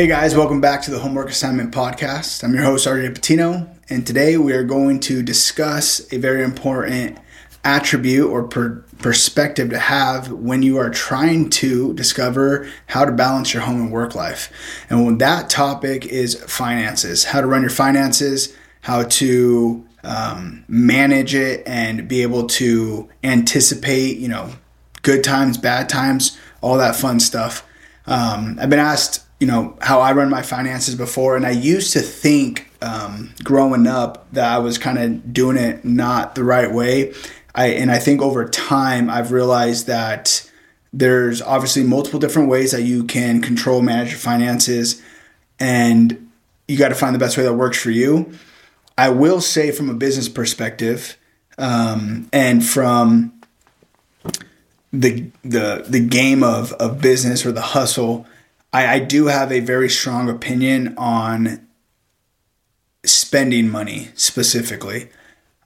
Hey 0.00 0.06
guys, 0.06 0.34
welcome 0.34 0.62
back 0.62 0.80
to 0.84 0.90
the 0.90 0.98
Homework 0.98 1.28
Assignment 1.28 1.74
Podcast. 1.74 2.42
I'm 2.42 2.54
your 2.54 2.62
host, 2.62 2.86
RJ 2.86 3.14
Patino, 3.14 3.68
and 3.90 4.06
today 4.06 4.38
we 4.38 4.54
are 4.54 4.64
going 4.64 4.98
to 5.00 5.22
discuss 5.22 6.10
a 6.10 6.16
very 6.16 6.42
important 6.42 7.18
attribute 7.64 8.26
or 8.26 8.44
per- 8.44 8.82
perspective 9.00 9.68
to 9.68 9.78
have 9.78 10.32
when 10.32 10.62
you 10.62 10.78
are 10.78 10.88
trying 10.88 11.50
to 11.50 11.92
discover 11.92 12.66
how 12.86 13.04
to 13.04 13.12
balance 13.12 13.52
your 13.52 13.62
home 13.62 13.78
and 13.78 13.92
work 13.92 14.14
life. 14.14 14.50
And 14.88 15.20
that 15.20 15.50
topic 15.50 16.06
is 16.06 16.34
finances, 16.44 17.24
how 17.24 17.42
to 17.42 17.46
run 17.46 17.60
your 17.60 17.68
finances, 17.68 18.56
how 18.80 19.02
to 19.02 19.86
um, 20.02 20.64
manage 20.66 21.34
it, 21.34 21.62
and 21.66 22.08
be 22.08 22.22
able 22.22 22.46
to 22.46 23.06
anticipate, 23.22 24.16
you 24.16 24.28
know, 24.28 24.50
good 25.02 25.22
times, 25.22 25.58
bad 25.58 25.90
times, 25.90 26.38
all 26.62 26.78
that 26.78 26.96
fun 26.96 27.20
stuff. 27.20 27.66
Um, 28.06 28.58
I've 28.58 28.70
been 28.70 28.78
asked 28.78 29.26
you 29.40 29.46
know 29.46 29.76
how 29.80 30.00
I 30.00 30.12
run 30.12 30.28
my 30.28 30.42
finances 30.42 30.94
before, 30.94 31.34
and 31.34 31.46
I 31.46 31.50
used 31.50 31.94
to 31.94 32.00
think 32.00 32.70
um, 32.82 33.34
growing 33.42 33.86
up 33.86 34.30
that 34.32 34.44
I 34.44 34.58
was 34.58 34.78
kind 34.78 34.98
of 34.98 35.32
doing 35.32 35.56
it 35.56 35.84
not 35.84 36.34
the 36.34 36.44
right 36.44 36.70
way. 36.70 37.14
I 37.54 37.68
and 37.68 37.90
I 37.90 37.98
think 37.98 38.20
over 38.20 38.46
time 38.46 39.08
I've 39.08 39.32
realized 39.32 39.86
that 39.86 40.48
there's 40.92 41.40
obviously 41.40 41.84
multiple 41.84 42.20
different 42.20 42.48
ways 42.48 42.72
that 42.72 42.82
you 42.82 43.04
can 43.04 43.40
control 43.40 43.80
manage 43.80 44.10
your 44.10 44.18
finances, 44.18 45.02
and 45.58 46.30
you 46.68 46.76
got 46.76 46.90
to 46.90 46.94
find 46.94 47.14
the 47.14 47.18
best 47.18 47.38
way 47.38 47.44
that 47.44 47.54
works 47.54 47.80
for 47.80 47.90
you. 47.90 48.32
I 48.98 49.08
will 49.08 49.40
say 49.40 49.72
from 49.72 49.88
a 49.88 49.94
business 49.94 50.28
perspective, 50.28 51.16
um, 51.56 52.28
and 52.30 52.64
from 52.64 53.32
the 54.92 55.30
the 55.42 55.86
the 55.88 56.00
game 56.00 56.42
of 56.42 56.74
of 56.74 57.00
business 57.00 57.46
or 57.46 57.52
the 57.52 57.62
hustle 57.62 58.26
I, 58.72 58.94
I 58.94 58.98
do 59.00 59.26
have 59.26 59.50
a 59.52 59.60
very 59.60 59.88
strong 59.88 60.28
opinion 60.28 60.94
on 60.96 61.66
spending 63.04 63.68
money 63.68 64.08
specifically. 64.14 65.08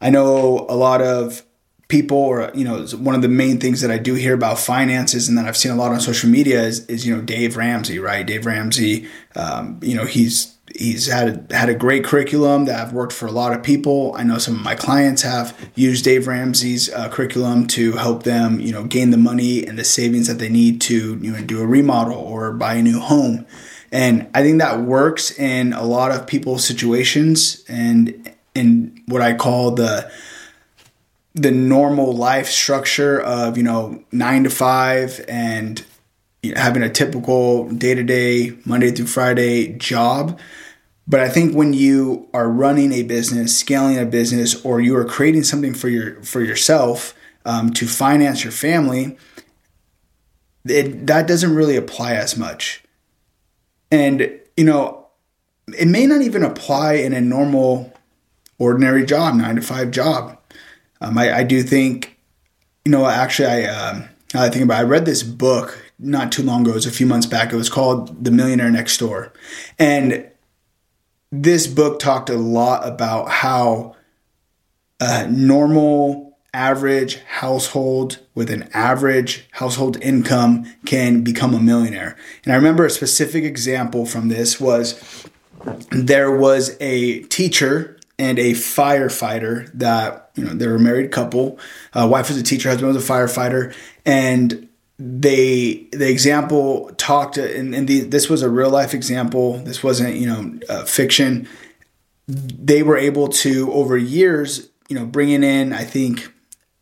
I 0.00 0.10
know 0.10 0.66
a 0.68 0.76
lot 0.76 1.02
of 1.02 1.42
people 1.88 2.16
or 2.16 2.50
you 2.54 2.64
know 2.64 2.86
one 2.96 3.14
of 3.14 3.22
the 3.22 3.28
main 3.28 3.60
things 3.60 3.80
that 3.82 3.90
I 3.90 3.98
do 3.98 4.14
hear 4.14 4.34
about 4.34 4.58
finances 4.58 5.28
and 5.28 5.36
that 5.36 5.44
I've 5.44 5.56
seen 5.56 5.70
a 5.70 5.76
lot 5.76 5.92
on 5.92 6.00
social 6.00 6.30
media 6.30 6.62
is, 6.62 6.86
is 6.86 7.06
you 7.06 7.14
know 7.14 7.22
Dave 7.22 7.56
Ramsey 7.56 7.98
right 7.98 8.26
Dave 8.26 8.46
Ramsey 8.46 9.06
um, 9.36 9.78
you 9.82 9.94
know 9.94 10.04
he's 10.04 10.53
he's 10.74 11.06
had 11.06 11.50
a, 11.50 11.56
had 11.56 11.68
a 11.68 11.74
great 11.74 12.04
curriculum 12.04 12.64
that 12.64 12.80
I've 12.80 12.92
worked 12.92 13.12
for 13.12 13.26
a 13.26 13.32
lot 13.32 13.52
of 13.52 13.62
people. 13.62 14.14
I 14.16 14.22
know 14.22 14.38
some 14.38 14.54
of 14.54 14.62
my 14.62 14.74
clients 14.74 15.22
have 15.22 15.56
used 15.74 16.04
Dave 16.04 16.26
Ramsey's 16.26 16.92
uh, 16.92 17.08
curriculum 17.08 17.66
to 17.68 17.92
help 17.92 18.22
them, 18.22 18.60
you 18.60 18.72
know, 18.72 18.84
gain 18.84 19.10
the 19.10 19.16
money 19.16 19.66
and 19.66 19.78
the 19.78 19.84
savings 19.84 20.26
that 20.26 20.38
they 20.38 20.48
need 20.48 20.80
to, 20.82 21.18
you 21.18 21.32
know, 21.32 21.40
do 21.42 21.60
a 21.60 21.66
remodel 21.66 22.16
or 22.16 22.52
buy 22.52 22.74
a 22.74 22.82
new 22.82 22.98
home. 22.98 23.46
And 23.92 24.28
I 24.34 24.42
think 24.42 24.58
that 24.58 24.80
works 24.80 25.38
in 25.38 25.72
a 25.72 25.84
lot 25.84 26.10
of 26.10 26.26
people's 26.26 26.64
situations 26.64 27.62
and 27.68 28.32
in 28.54 29.02
what 29.06 29.22
I 29.22 29.34
call 29.34 29.72
the 29.72 30.10
the 31.36 31.50
normal 31.50 32.12
life 32.12 32.46
structure 32.46 33.20
of, 33.20 33.56
you 33.56 33.64
know, 33.64 34.04
9 34.12 34.44
to 34.44 34.50
5 34.50 35.24
and 35.26 35.84
having 36.52 36.82
a 36.82 36.88
typical 36.88 37.68
day 37.70 37.94
to 37.94 38.02
day, 38.02 38.56
Monday 38.64 38.90
through 38.90 39.06
Friday 39.06 39.72
job. 39.74 40.38
But 41.06 41.20
I 41.20 41.28
think 41.28 41.54
when 41.54 41.72
you 41.72 42.28
are 42.32 42.48
running 42.48 42.92
a 42.92 43.02
business, 43.02 43.58
scaling 43.58 43.98
a 43.98 44.06
business, 44.06 44.64
or 44.64 44.80
you 44.80 44.96
are 44.96 45.04
creating 45.04 45.44
something 45.44 45.74
for 45.74 45.88
your 45.88 46.22
for 46.22 46.42
yourself 46.42 47.14
um, 47.44 47.70
to 47.74 47.86
finance 47.86 48.42
your 48.42 48.52
family, 48.52 49.18
it, 50.64 51.06
that 51.06 51.28
doesn't 51.28 51.54
really 51.54 51.76
apply 51.76 52.14
as 52.14 52.36
much. 52.36 52.82
And 53.90 54.40
you 54.56 54.64
know, 54.64 55.08
it 55.78 55.88
may 55.88 56.06
not 56.06 56.22
even 56.22 56.42
apply 56.42 56.94
in 56.94 57.12
a 57.12 57.20
normal, 57.20 57.92
ordinary 58.58 59.04
job, 59.04 59.34
nine 59.34 59.56
to 59.56 59.62
five 59.62 59.90
job. 59.90 60.38
Um, 61.00 61.18
I, 61.18 61.38
I, 61.38 61.42
do 61.42 61.62
think, 61.62 62.18
you 62.84 62.92
know, 62.92 63.06
actually, 63.06 63.48
I 63.48 63.64
um, 63.64 64.08
I 64.34 64.48
think 64.48 64.64
about. 64.64 64.80
It, 64.80 64.86
I 64.86 64.88
read 64.88 65.06
this 65.06 65.22
book 65.22 65.92
not 65.98 66.32
too 66.32 66.42
long 66.42 66.62
ago. 66.62 66.72
It 66.72 66.74
was 66.74 66.86
a 66.86 66.90
few 66.90 67.06
months 67.06 67.26
back. 67.26 67.52
It 67.52 67.56
was 67.56 67.70
called 67.70 68.24
The 68.24 68.30
Millionaire 68.30 68.70
Next 68.70 68.98
Door. 68.98 69.32
And 69.78 70.28
this 71.30 71.66
book 71.66 71.98
talked 71.98 72.30
a 72.30 72.36
lot 72.36 72.86
about 72.86 73.28
how 73.28 73.96
a 75.00 75.28
normal, 75.28 76.24
average 76.54 77.16
household 77.24 78.20
with 78.34 78.48
an 78.48 78.68
average 78.72 79.48
household 79.52 80.00
income 80.00 80.64
can 80.86 81.22
become 81.22 81.52
a 81.52 81.60
millionaire. 81.60 82.16
And 82.44 82.52
I 82.52 82.56
remember 82.56 82.86
a 82.86 82.90
specific 82.90 83.42
example 83.42 84.06
from 84.06 84.28
this 84.28 84.60
was 84.60 85.28
there 85.90 86.30
was 86.30 86.76
a 86.80 87.24
teacher 87.24 87.98
and 88.18 88.38
a 88.38 88.52
firefighter 88.52 89.70
that 89.74 90.23
you 90.34 90.44
know 90.44 90.52
they 90.52 90.66
were 90.66 90.76
a 90.76 90.80
married 90.80 91.10
couple. 91.10 91.58
Uh, 91.92 92.06
wife 92.10 92.28
was 92.28 92.36
a 92.36 92.42
teacher, 92.42 92.68
husband 92.68 92.94
was 92.94 93.08
a 93.08 93.12
firefighter, 93.12 93.74
and 94.04 94.68
they 94.98 95.86
the 95.92 96.08
example 96.08 96.90
talked 96.96 97.36
and, 97.36 97.74
and 97.74 97.88
the, 97.88 98.00
this 98.00 98.28
was 98.28 98.42
a 98.42 98.48
real 98.48 98.70
life 98.70 98.94
example. 98.94 99.58
This 99.58 99.82
wasn't 99.82 100.16
you 100.16 100.26
know 100.26 100.58
uh, 100.68 100.84
fiction. 100.84 101.48
They 102.26 102.82
were 102.82 102.96
able 102.96 103.28
to 103.28 103.72
over 103.72 103.96
years 103.96 104.68
you 104.88 104.98
know 104.98 105.06
bringing 105.06 105.42
in 105.42 105.72
i 105.72 105.82
think 105.82 106.30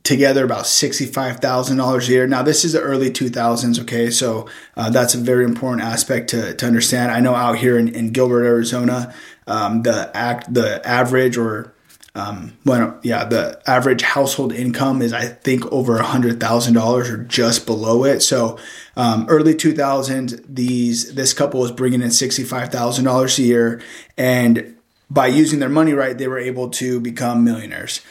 together 0.02 0.44
about 0.44 0.64
$65000 0.64 2.08
a 2.08 2.10
year. 2.10 2.26
Now 2.26 2.42
this 2.42 2.64
is 2.64 2.72
the 2.72 2.80
early 2.80 3.10
2000s 3.10 3.80
okay? 3.82 4.10
So 4.10 4.48
uh, 4.76 4.91
that's 4.91 5.14
a 5.14 5.18
very 5.18 5.44
important 5.44 5.82
aspect 5.82 6.30
to, 6.30 6.54
to 6.54 6.66
understand. 6.66 7.12
I 7.12 7.20
know 7.20 7.34
out 7.34 7.58
here 7.58 7.78
in, 7.78 7.88
in 7.88 8.10
gilbert 8.10 8.44
arizona 8.44 9.14
um, 9.46 9.82
the 9.82 10.10
act 10.14 10.52
the 10.52 10.86
average 10.86 11.36
or 11.36 11.72
um, 12.14 12.58
well, 12.66 12.98
yeah, 13.02 13.24
the 13.24 13.60
average 13.66 14.02
household 14.02 14.52
income 14.52 15.00
is, 15.00 15.14
I 15.14 15.26
think, 15.26 15.64
over 15.72 15.96
a 15.96 16.02
hundred 16.02 16.40
thousand 16.40 16.74
dollars 16.74 17.08
or 17.08 17.24
just 17.24 17.64
below 17.64 18.04
it. 18.04 18.20
So, 18.20 18.58
um, 18.96 19.24
early 19.30 19.54
2000s, 19.54 20.44
these 20.46 21.14
this 21.14 21.32
couple 21.32 21.60
was 21.60 21.72
bringing 21.72 22.02
in 22.02 22.10
sixty 22.10 22.44
five 22.44 22.70
thousand 22.70 23.06
dollars 23.06 23.38
a 23.38 23.42
year, 23.42 23.80
and 24.18 24.76
by 25.10 25.28
using 25.28 25.58
their 25.58 25.70
money 25.70 25.94
right, 25.94 26.16
they 26.16 26.28
were 26.28 26.38
able 26.38 26.68
to 26.70 27.00
become 27.00 27.44
millionaires. 27.44 28.02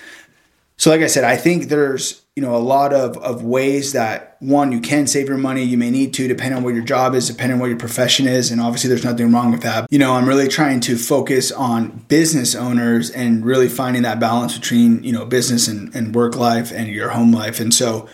So, 0.78 0.90
like 0.90 1.02
I 1.02 1.08
said, 1.08 1.24
I 1.24 1.38
think 1.38 1.66
there's 1.66 2.24
you 2.42 2.48
know 2.48 2.56
a 2.56 2.58
lot 2.58 2.92
of 2.92 3.18
of 3.20 3.44
ways 3.44 3.94
that 3.94 4.36
one 4.40 4.72
you 4.72 4.82
can 4.82 5.06
save 5.06 5.28
your 5.28 5.38
money. 5.38 5.62
You 5.62 5.78
may 5.78 5.92
need 5.92 6.12
to 6.16 6.28
depending 6.28 6.58
on 6.58 6.64
what 6.64 6.74
your 6.74 6.84
job 6.84 7.14
is, 7.14 7.28
depending 7.28 7.54
on 7.54 7.60
what 7.60 7.68
your 7.68 7.78
profession 7.78 8.26
is, 8.26 8.50
and 8.50 8.60
obviously 8.60 8.88
there's 8.88 9.06
nothing 9.06 9.32
wrong 9.32 9.52
with 9.52 9.62
that. 9.62 9.86
You 9.92 10.00
know, 10.00 10.16
I'm 10.16 10.28
really 10.28 10.48
trying 10.48 10.80
to 10.80 10.98
focus 10.98 11.52
on 11.52 12.04
business 12.08 12.56
owners 12.56 13.12
and 13.12 13.46
really 13.46 13.70
finding 13.70 14.02
that 14.02 14.20
balance 14.20 14.58
between 14.58 15.04
you 15.04 15.12
know 15.12 15.24
business 15.24 15.68
and, 15.68 15.96
and 15.96 16.16
work 16.16 16.36
life 16.36 16.72
and 16.72 16.88
your 16.88 17.10
home 17.10 17.32
life. 17.32 17.60
And 17.60 17.72
so, 17.72 18.10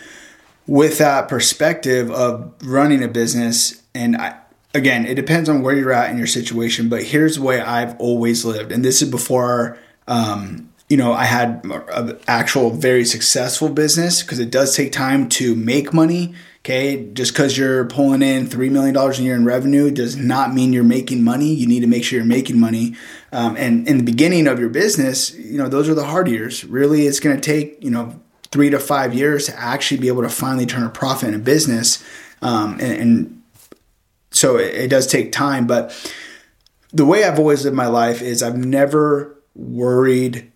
with 0.67 0.97
that 0.97 1.29
perspective 1.29 2.11
of 2.11 2.53
running 2.61 3.01
a 3.01 3.07
business, 3.07 3.81
and 3.95 4.17
I, 4.17 4.37
again, 4.73 5.05
it 5.05 5.15
depends 5.15 5.47
on 5.47 5.61
where 5.61 5.73
you're 5.73 5.93
at 5.93 6.11
in 6.11 6.17
your 6.17 6.27
situation. 6.27 6.89
But 6.89 7.03
here's 7.03 7.37
the 7.37 7.43
way 7.43 7.61
I've 7.61 7.97
always 7.97 8.43
lived, 8.43 8.73
and 8.73 8.83
this 8.83 9.01
is 9.01 9.09
before. 9.09 9.77
Um, 10.05 10.66
you 10.87 10.95
know, 10.95 11.11
I 11.11 11.25
had 11.25 11.65
an 11.65 12.19
actual 12.27 12.69
very 12.69 13.03
successful 13.03 13.69
business 13.69 14.21
because 14.21 14.39
it 14.39 14.49
does 14.49 14.75
take 14.75 14.91
time 14.91 15.27
to 15.29 15.53
make 15.55 15.93
money. 15.93 16.33
Okay, 16.59 17.09
just 17.13 17.31
because 17.31 17.57
you're 17.57 17.85
pulling 17.85 18.21
in 18.21 18.45
$3 18.45 18.69
million 18.69 18.95
a 18.95 19.13
year 19.13 19.35
in 19.35 19.45
revenue 19.45 19.89
does 19.89 20.17
not 20.17 20.53
mean 20.53 20.73
you're 20.73 20.83
making 20.83 21.23
money. 21.23 21.53
You 21.53 21.65
need 21.65 21.79
to 21.79 21.87
make 21.87 22.03
sure 22.03 22.17
you're 22.17 22.25
making 22.25 22.59
money. 22.59 22.95
Um, 23.31 23.55
and 23.55 23.87
in 23.87 23.99
the 23.99 24.03
beginning 24.03 24.47
of 24.47 24.59
your 24.59 24.67
business, 24.67 25.33
you 25.33 25.57
know, 25.57 25.69
those 25.69 25.87
are 25.87 25.93
the 25.93 26.03
hard 26.03 26.27
years. 26.27 26.65
Really, 26.65 27.07
it's 27.07 27.21
going 27.21 27.35
to 27.37 27.41
take, 27.41 27.81
you 27.81 27.89
know, 27.89 28.19
three 28.51 28.69
to 28.69 28.79
five 28.79 29.13
years 29.13 29.45
to 29.45 29.57
actually 29.57 30.01
be 30.01 30.09
able 30.09 30.23
to 30.23 30.29
finally 30.29 30.65
turn 30.65 30.83
a 30.83 30.89
profit 30.89 31.29
in 31.29 31.35
a 31.35 31.39
business. 31.39 32.03
Um, 32.41 32.73
and, 32.73 33.01
and, 33.01 33.43
so 34.31 34.57
it, 34.57 34.75
it 34.75 34.87
does 34.89 35.07
take 35.07 35.31
time. 35.31 35.67
But 35.67 35.95
the 36.91 37.05
way 37.05 37.23
I've 37.23 37.39
always 37.39 37.63
lived 37.63 37.77
my 37.77 37.87
life 37.87 38.21
is 38.21 38.43
I've 38.43 38.57
never 38.57 39.37
worried 39.55 40.51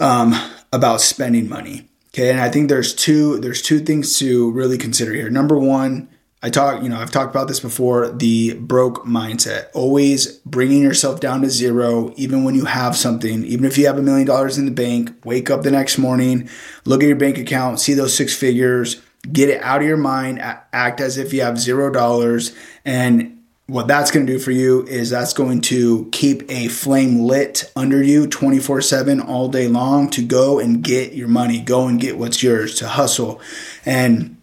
um, 0.00 0.34
about 0.72 1.00
spending 1.00 1.48
money. 1.48 1.88
Okay, 2.08 2.30
and 2.30 2.40
I 2.40 2.48
think 2.48 2.68
there's 2.68 2.94
two 2.94 3.38
there's 3.40 3.60
two 3.60 3.80
things 3.80 4.18
to 4.18 4.50
really 4.52 4.78
consider 4.78 5.12
here. 5.12 5.30
Number 5.30 5.58
one, 5.58 6.08
I 6.44 6.50
talk, 6.50 6.82
you 6.82 6.90
know, 6.90 6.98
I've 6.98 7.10
talked 7.10 7.34
about 7.34 7.48
this 7.48 7.58
before, 7.58 8.10
the 8.10 8.52
broke 8.52 9.06
mindset. 9.06 9.68
Always 9.72 10.26
bringing 10.40 10.82
yourself 10.82 11.18
down 11.18 11.40
to 11.40 11.48
zero 11.48 12.12
even 12.16 12.44
when 12.44 12.54
you 12.54 12.66
have 12.66 12.96
something. 12.96 13.44
Even 13.46 13.64
if 13.64 13.78
you 13.78 13.86
have 13.86 13.96
a 13.96 14.02
million 14.02 14.26
dollars 14.26 14.58
in 14.58 14.66
the 14.66 14.70
bank, 14.70 15.10
wake 15.24 15.48
up 15.48 15.62
the 15.62 15.70
next 15.70 15.96
morning, 15.96 16.50
look 16.84 17.02
at 17.02 17.06
your 17.06 17.16
bank 17.16 17.38
account, 17.38 17.80
see 17.80 17.94
those 17.94 18.14
six 18.14 18.36
figures, 18.36 19.00
get 19.32 19.48
it 19.48 19.62
out 19.62 19.80
of 19.80 19.86
your 19.86 19.96
mind, 19.96 20.38
act 20.38 21.00
as 21.00 21.16
if 21.16 21.32
you 21.32 21.40
have 21.40 21.58
zero 21.58 21.90
dollars 21.90 22.54
and 22.84 23.42
what 23.66 23.88
that's 23.88 24.10
going 24.10 24.26
to 24.26 24.32
do 24.32 24.38
for 24.38 24.50
you 24.50 24.86
is 24.86 25.08
that's 25.08 25.32
going 25.32 25.60
to 25.62 26.08
keep 26.12 26.50
a 26.50 26.68
flame 26.68 27.20
lit 27.20 27.70
under 27.74 28.02
you 28.02 28.26
24 28.26 28.82
7 28.82 29.20
all 29.20 29.48
day 29.48 29.68
long 29.68 30.10
to 30.10 30.22
go 30.22 30.58
and 30.58 30.82
get 30.82 31.14
your 31.14 31.28
money, 31.28 31.60
go 31.60 31.86
and 31.86 31.98
get 31.98 32.18
what's 32.18 32.42
yours, 32.42 32.74
to 32.76 32.88
hustle. 32.88 33.40
And 33.86 34.36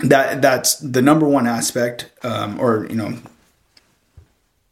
that 0.00 0.40
that's 0.40 0.76
the 0.76 1.02
number 1.02 1.28
one 1.28 1.46
aspect, 1.46 2.10
um, 2.22 2.58
or, 2.58 2.86
you 2.86 2.96
know, 2.96 3.18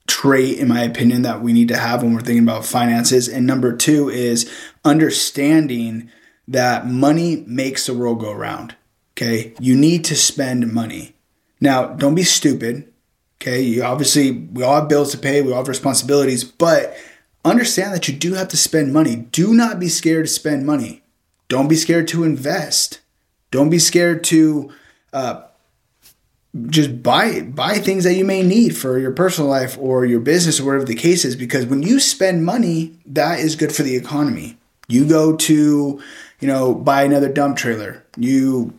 trait, 0.07 0.59
in 0.59 0.69
my 0.69 0.83
opinion, 0.83 1.23
that 1.23 1.43
we 1.43 1.53
need 1.53 1.69
to 1.69 1.77
have 1.77 2.03
when 2.03 2.15
we're 2.15 2.21
thinking 2.21 2.45
about 2.45 2.65
finances. 2.65 3.29
And 3.29 3.47
number 3.47 3.77
two 3.77 4.09
is 4.09 4.51
understanding 4.85 6.11
that 6.49 6.87
money 6.87 7.45
makes 7.47 7.87
the 7.87 7.95
world 7.95 8.21
go 8.21 8.31
around. 8.31 8.75
Okay. 9.13 9.55
You 9.61 9.77
need 9.77 10.05
to 10.07 10.17
spend 10.17 10.73
money. 10.73 11.15
Now, 11.61 11.87
don't 11.89 12.15
be 12.15 12.25
stupid. 12.25 12.91
Okay. 13.44 13.61
You 13.61 13.85
obviously, 13.85 14.31
we 14.31 14.62
all 14.62 14.76
have 14.76 14.88
bills 14.88 15.11
to 15.12 15.19
pay, 15.19 15.43
we 15.43 15.52
all 15.52 15.58
have 15.58 15.69
responsibilities, 15.69 16.44
but 16.44 16.96
understand 17.44 17.93
that 17.93 18.08
you 18.08 18.14
do 18.14 18.32
have 18.32 18.49
to 18.49 18.56
spend 18.56 18.91
money. 18.91 19.17
Do 19.17 19.52
not 19.52 19.79
be 19.79 19.88
scared 19.88 20.25
to 20.25 20.32
spend 20.32 20.64
money. 20.64 21.02
Don't 21.49 21.69
be 21.69 21.76
scared 21.76 22.08
to 22.08 22.25
invest. 22.25 23.00
Don't 23.50 23.69
be 23.69 23.79
scared 23.79 24.25
to 24.25 24.73
uh, 25.12 25.43
just 26.69 27.02
buy 27.02 27.43
buy 27.43 27.75
things 27.75 28.05
that 28.05 28.14
you 28.14 28.25
may 28.25 28.43
need 28.43 28.79
for 28.79 28.99
your 28.99 29.12
personal 29.12 29.50
life 29.50 29.76
or 29.79 30.06
your 30.06 30.20
business 30.20 30.58
or 30.58 30.64
whatever 30.64 30.87
the 30.87 30.94
case 30.94 31.26
is. 31.26 31.37
Because 31.37 31.67
when 31.67 31.82
you 31.82 32.00
spend 32.00 32.47
money, 32.47 32.97
that 33.05 33.40
is 33.40 33.56
good 33.56 33.75
for 33.75 33.82
the 33.82 33.94
economy. 33.94 34.56
You 34.88 35.06
go 35.06 35.37
to, 35.37 36.00
you 36.40 36.49
know, 36.49 36.75
buy 36.75 37.02
another 37.02 37.29
dump 37.29 37.58
trailer. 37.58 38.02
You 38.17 38.73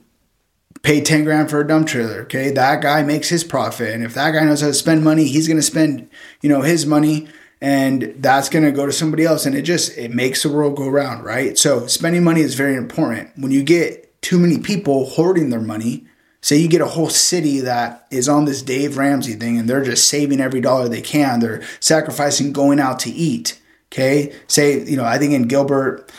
pay 0.86 1.02
10 1.02 1.24
grand 1.24 1.50
for 1.50 1.60
a 1.60 1.68
dump 1.68 1.88
trailer. 1.88 2.22
Okay. 2.22 2.52
That 2.52 2.82
guy 2.82 3.02
makes 3.02 3.28
his 3.28 3.44
profit. 3.44 3.92
And 3.94 4.04
if 4.04 4.14
that 4.14 4.32
guy 4.32 4.46
knows 4.46 4.62
how 4.62 4.68
to 4.68 4.74
spend 4.74 5.04
money, 5.04 5.26
he's 5.26 5.48
going 5.48 5.58
to 5.58 5.64
spend, 5.64 6.08
you 6.42 6.50
know, 6.50 6.62
his 6.62 6.86
money 6.86 7.28
and 7.60 8.14
that's 8.20 8.50
going 8.50 8.66
to 8.66 8.72
go 8.72 8.86
to 8.86 8.92
somebody 8.92 9.26
else. 9.26 9.48
And 9.48 9.56
it 9.56 9.64
just, 9.64 9.98
it 9.98 10.14
makes 10.14 10.44
the 10.44 10.50
world 10.50 10.78
go 10.78 10.88
round. 10.88 11.26
Right. 11.26 11.58
So 11.58 11.88
spending 11.88 12.24
money 12.24 12.42
is 12.42 12.54
very 12.54 12.76
important. 12.76 13.32
When 13.36 13.52
you 13.52 13.64
get 13.64 14.22
too 14.22 14.38
many 14.38 14.60
people 14.60 15.08
hoarding 15.08 15.50
their 15.50 15.60
money, 15.60 16.06
say 16.42 16.58
you 16.58 16.68
get 16.68 16.82
a 16.82 16.88
whole 16.88 17.10
city 17.10 17.62
that 17.62 18.06
is 18.12 18.30
on 18.30 18.46
this 18.46 18.62
Dave 18.62 18.96
Ramsey 18.96 19.34
thing 19.34 19.58
and 19.58 19.68
they're 19.68 19.84
just 19.84 20.08
saving 20.08 20.40
every 20.40 20.62
dollar 20.62 20.88
they 20.88 21.02
can. 21.02 21.40
They're 21.40 21.64
sacrificing 21.80 22.54
going 22.54 22.80
out 22.80 23.00
to 23.00 23.10
eat. 23.10 23.60
Okay. 23.92 24.36
Say, 24.48 24.84
you 24.84 24.98
know, 24.98 25.06
I 25.06 25.18
think 25.18 25.34
in 25.34 25.48
Gilbert, 25.48 26.12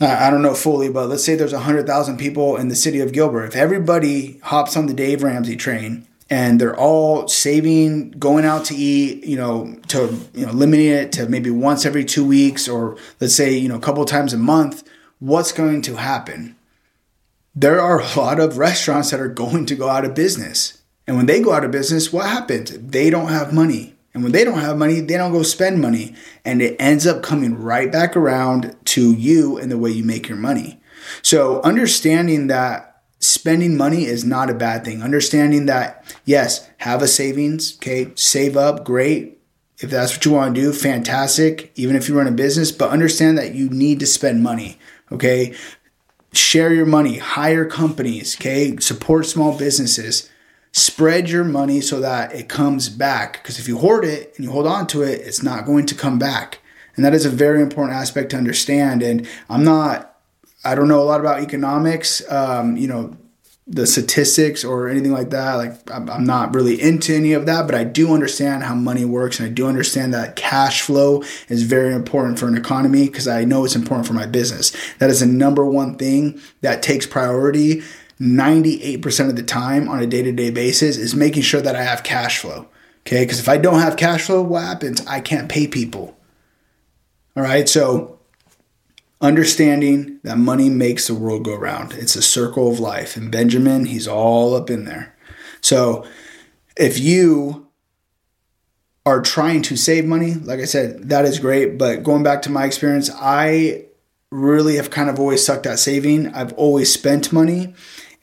I 0.00 0.30
don't 0.30 0.42
know 0.42 0.54
fully, 0.54 0.88
but 0.88 1.08
let's 1.08 1.24
say 1.24 1.34
there's 1.34 1.52
100,000 1.52 2.18
people 2.18 2.56
in 2.56 2.68
the 2.68 2.76
city 2.76 3.00
of 3.00 3.12
Gilbert. 3.12 3.46
If 3.46 3.56
everybody 3.56 4.38
hops 4.44 4.76
on 4.76 4.86
the 4.86 4.94
Dave 4.94 5.24
Ramsey 5.24 5.56
train 5.56 6.06
and 6.30 6.60
they're 6.60 6.76
all 6.76 7.26
saving, 7.26 8.12
going 8.12 8.44
out 8.44 8.64
to 8.66 8.76
eat, 8.76 9.24
you 9.24 9.36
know, 9.36 9.76
to 9.88 10.16
you 10.34 10.46
know, 10.46 10.52
limiting 10.52 10.86
it 10.86 11.10
to 11.12 11.28
maybe 11.28 11.50
once 11.50 11.84
every 11.84 12.04
two 12.04 12.24
weeks 12.24 12.68
or 12.68 12.96
let's 13.20 13.34
say, 13.34 13.56
you 13.56 13.68
know, 13.68 13.74
a 13.74 13.80
couple 13.80 14.04
times 14.04 14.32
a 14.32 14.38
month, 14.38 14.88
what's 15.18 15.50
going 15.50 15.82
to 15.82 15.96
happen? 15.96 16.54
There 17.56 17.80
are 17.80 18.00
a 18.00 18.16
lot 18.16 18.38
of 18.38 18.56
restaurants 18.56 19.10
that 19.10 19.18
are 19.18 19.28
going 19.28 19.66
to 19.66 19.74
go 19.74 19.88
out 19.88 20.04
of 20.04 20.14
business. 20.14 20.80
And 21.08 21.16
when 21.16 21.26
they 21.26 21.40
go 21.40 21.52
out 21.52 21.64
of 21.64 21.72
business, 21.72 22.12
what 22.12 22.26
happens? 22.26 22.70
They 22.70 23.10
don't 23.10 23.30
have 23.30 23.52
money. 23.52 23.96
And 24.18 24.24
when 24.24 24.32
they 24.32 24.42
don't 24.42 24.58
have 24.58 24.76
money, 24.76 24.98
they 24.98 25.16
don't 25.16 25.30
go 25.30 25.44
spend 25.44 25.80
money. 25.80 26.12
And 26.44 26.60
it 26.60 26.74
ends 26.80 27.06
up 27.06 27.22
coming 27.22 27.56
right 27.56 27.90
back 27.92 28.16
around 28.16 28.74
to 28.86 29.12
you 29.12 29.56
and 29.58 29.70
the 29.70 29.78
way 29.78 29.92
you 29.92 30.02
make 30.02 30.28
your 30.28 30.36
money. 30.36 30.80
So 31.22 31.62
understanding 31.62 32.48
that 32.48 33.00
spending 33.20 33.76
money 33.76 34.06
is 34.06 34.24
not 34.24 34.50
a 34.50 34.54
bad 34.54 34.84
thing. 34.84 35.04
Understanding 35.04 35.66
that, 35.66 36.04
yes, 36.24 36.68
have 36.78 37.00
a 37.00 37.06
savings, 37.06 37.76
okay, 37.76 38.10
save 38.16 38.56
up, 38.56 38.84
great. 38.84 39.38
If 39.78 39.90
that's 39.90 40.16
what 40.16 40.24
you 40.24 40.32
want 40.32 40.52
to 40.56 40.60
do, 40.60 40.72
fantastic, 40.72 41.70
even 41.76 41.94
if 41.94 42.08
you 42.08 42.18
run 42.18 42.26
a 42.26 42.32
business, 42.32 42.72
but 42.72 42.90
understand 42.90 43.38
that 43.38 43.54
you 43.54 43.68
need 43.70 44.00
to 44.00 44.06
spend 44.06 44.42
money, 44.42 44.80
okay? 45.12 45.54
Share 46.32 46.72
your 46.72 46.86
money, 46.86 47.18
hire 47.18 47.66
companies, 47.66 48.34
okay? 48.34 48.76
Support 48.78 49.26
small 49.26 49.56
businesses 49.56 50.28
spread 50.72 51.28
your 51.28 51.44
money 51.44 51.80
so 51.80 52.00
that 52.00 52.34
it 52.34 52.48
comes 52.48 52.88
back. 52.88 53.42
Because 53.42 53.58
if 53.58 53.68
you 53.68 53.78
hoard 53.78 54.04
it 54.04 54.34
and 54.36 54.44
you 54.44 54.50
hold 54.50 54.66
on 54.66 54.86
to 54.88 55.02
it, 55.02 55.20
it's 55.20 55.42
not 55.42 55.66
going 55.66 55.86
to 55.86 55.94
come 55.94 56.18
back. 56.18 56.58
And 56.96 57.04
that 57.04 57.14
is 57.14 57.24
a 57.24 57.30
very 57.30 57.62
important 57.62 57.96
aspect 57.96 58.30
to 58.30 58.36
understand. 58.36 59.02
And 59.02 59.26
I'm 59.48 59.64
not, 59.64 60.16
I 60.64 60.74
don't 60.74 60.88
know 60.88 61.00
a 61.00 61.04
lot 61.04 61.20
about 61.20 61.42
economics, 61.42 62.22
um, 62.30 62.76
you 62.76 62.88
know, 62.88 63.16
the 63.70 63.86
statistics 63.86 64.64
or 64.64 64.88
anything 64.88 65.12
like 65.12 65.28
that. 65.30 65.54
Like, 65.54 65.90
I'm 65.90 66.24
not 66.24 66.54
really 66.54 66.80
into 66.80 67.14
any 67.14 67.34
of 67.34 67.44
that, 67.46 67.66
but 67.66 67.74
I 67.74 67.84
do 67.84 68.14
understand 68.14 68.64
how 68.64 68.74
money 68.74 69.04
works. 69.04 69.38
And 69.38 69.48
I 69.48 69.52
do 69.52 69.66
understand 69.66 70.14
that 70.14 70.36
cash 70.36 70.80
flow 70.80 71.22
is 71.48 71.64
very 71.64 71.94
important 71.94 72.38
for 72.38 72.48
an 72.48 72.56
economy 72.56 73.06
because 73.06 73.28
I 73.28 73.44
know 73.44 73.64
it's 73.66 73.76
important 73.76 74.06
for 74.06 74.14
my 74.14 74.24
business. 74.24 74.72
That 74.98 75.10
is 75.10 75.20
the 75.20 75.26
number 75.26 75.66
one 75.66 75.96
thing 75.96 76.40
that 76.62 76.82
takes 76.82 77.06
priority 77.06 77.82
98% 78.20 79.28
of 79.28 79.36
the 79.36 79.42
time 79.42 79.88
on 79.88 80.00
a 80.00 80.06
day 80.06 80.22
to 80.22 80.32
day 80.32 80.50
basis 80.50 80.96
is 80.96 81.14
making 81.14 81.42
sure 81.42 81.60
that 81.60 81.76
I 81.76 81.82
have 81.82 82.02
cash 82.02 82.38
flow. 82.38 82.68
Okay. 83.06 83.24
Because 83.24 83.40
if 83.40 83.48
I 83.48 83.56
don't 83.56 83.80
have 83.80 83.96
cash 83.96 84.26
flow, 84.26 84.42
what 84.42 84.64
happens? 84.64 85.06
I 85.06 85.20
can't 85.20 85.48
pay 85.48 85.66
people. 85.66 86.16
All 87.36 87.42
right. 87.42 87.68
So, 87.68 88.18
understanding 89.20 90.20
that 90.24 90.38
money 90.38 90.68
makes 90.68 91.06
the 91.06 91.14
world 91.14 91.44
go 91.44 91.54
round, 91.54 91.92
it's 91.92 92.16
a 92.16 92.22
circle 92.22 92.70
of 92.70 92.80
life. 92.80 93.16
And 93.16 93.32
Benjamin, 93.32 93.86
he's 93.86 94.06
all 94.06 94.54
up 94.54 94.70
in 94.70 94.84
there. 94.84 95.16
So, 95.60 96.04
if 96.76 96.98
you 96.98 97.68
are 99.06 99.22
trying 99.22 99.62
to 99.62 99.76
save 99.76 100.04
money, 100.04 100.34
like 100.34 100.60
I 100.60 100.64
said, 100.64 101.08
that 101.08 101.24
is 101.24 101.38
great. 101.38 101.78
But 101.78 102.02
going 102.02 102.22
back 102.22 102.42
to 102.42 102.50
my 102.50 102.66
experience, 102.66 103.10
I 103.14 103.86
really 104.30 104.76
have 104.76 104.90
kind 104.90 105.08
of 105.08 105.18
always 105.18 105.44
sucked 105.44 105.66
at 105.66 105.78
saving. 105.78 106.34
I've 106.34 106.52
always 106.54 106.92
spent 106.92 107.32
money. 107.32 107.74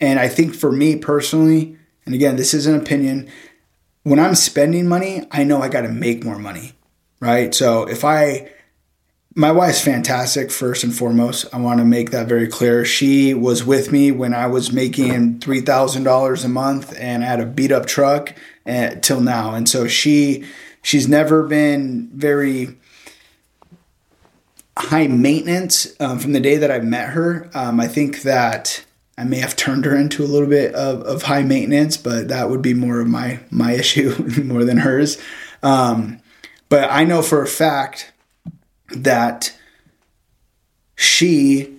And 0.05 0.19
I 0.19 0.27
think 0.27 0.53
for 0.53 0.71
me 0.71 0.95
personally, 0.97 1.77
and 2.05 2.13
again, 2.13 2.35
this 2.35 2.53
is 2.53 2.67
an 2.67 2.75
opinion, 2.75 3.27
when 4.03 4.19
I'm 4.19 4.35
spending 4.35 4.87
money, 4.87 5.23
I 5.31 5.43
know 5.43 5.63
I 5.63 5.67
got 5.67 5.81
to 5.81 5.89
make 5.89 6.23
more 6.23 6.37
money, 6.37 6.73
right? 7.19 7.55
So 7.55 7.85
if 7.89 8.05
I, 8.05 8.51
my 9.33 9.51
wife's 9.51 9.81
fantastic, 9.81 10.51
first 10.51 10.83
and 10.83 10.95
foremost. 10.95 11.47
I 11.51 11.57
want 11.57 11.79
to 11.79 11.85
make 11.85 12.11
that 12.11 12.27
very 12.27 12.47
clear. 12.47 12.85
She 12.85 13.33
was 13.33 13.65
with 13.65 13.91
me 13.91 14.11
when 14.11 14.35
I 14.35 14.45
was 14.45 14.71
making 14.71 15.39
$3,000 15.39 16.45
a 16.45 16.47
month 16.47 16.95
and 16.99 17.23
I 17.23 17.27
had 17.27 17.41
a 17.41 17.45
beat 17.47 17.71
up 17.71 17.87
truck 17.87 18.33
uh, 18.67 18.91
till 19.01 19.21
now. 19.21 19.55
And 19.55 19.67
so 19.67 19.87
she, 19.87 20.45
she's 20.83 21.07
never 21.07 21.43
been 21.43 22.11
very, 22.13 22.77
high 24.77 25.07
maintenance 25.07 25.99
um, 25.99 26.19
from 26.19 26.33
the 26.33 26.39
day 26.39 26.57
that 26.57 26.69
I 26.69 26.79
met 26.79 27.09
her. 27.09 27.49
Um, 27.53 27.79
I 27.79 27.87
think 27.87 28.21
that 28.21 28.85
I 29.17 29.23
may 29.23 29.37
have 29.37 29.55
turned 29.55 29.85
her 29.85 29.95
into 29.95 30.23
a 30.23 30.27
little 30.27 30.49
bit 30.49 30.75
of, 30.75 31.01
of 31.03 31.23
high 31.23 31.43
maintenance, 31.43 31.95
but 31.95 32.27
that 32.27 32.49
would 32.49 32.61
be 32.61 32.73
more 32.73 32.99
of 32.99 33.07
my 33.07 33.39
my 33.49 33.71
issue 33.81 34.43
more 34.43 34.63
than 34.63 34.77
hers. 34.77 35.17
Um, 35.63 36.19
but 36.69 36.89
I 36.91 37.03
know 37.03 37.21
for 37.21 37.41
a 37.41 37.47
fact 37.47 38.11
that 38.89 39.55
she 40.95 41.75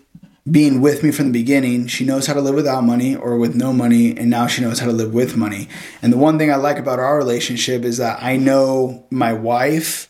being 0.48 0.80
with 0.80 1.02
me 1.02 1.10
from 1.10 1.26
the 1.26 1.40
beginning, 1.40 1.88
she 1.88 2.04
knows 2.04 2.26
how 2.26 2.34
to 2.34 2.40
live 2.40 2.54
without 2.54 2.84
money 2.84 3.16
or 3.16 3.36
with 3.36 3.56
no 3.56 3.72
money, 3.72 4.16
and 4.16 4.30
now 4.30 4.46
she 4.46 4.62
knows 4.62 4.78
how 4.78 4.86
to 4.86 4.92
live 4.92 5.12
with 5.12 5.36
money. 5.36 5.68
And 6.02 6.12
the 6.12 6.18
one 6.18 6.38
thing 6.38 6.52
I 6.52 6.56
like 6.56 6.78
about 6.78 7.00
our 7.00 7.16
relationship 7.18 7.84
is 7.84 7.96
that 7.96 8.22
I 8.22 8.36
know 8.36 9.04
my 9.10 9.32
wife 9.32 10.08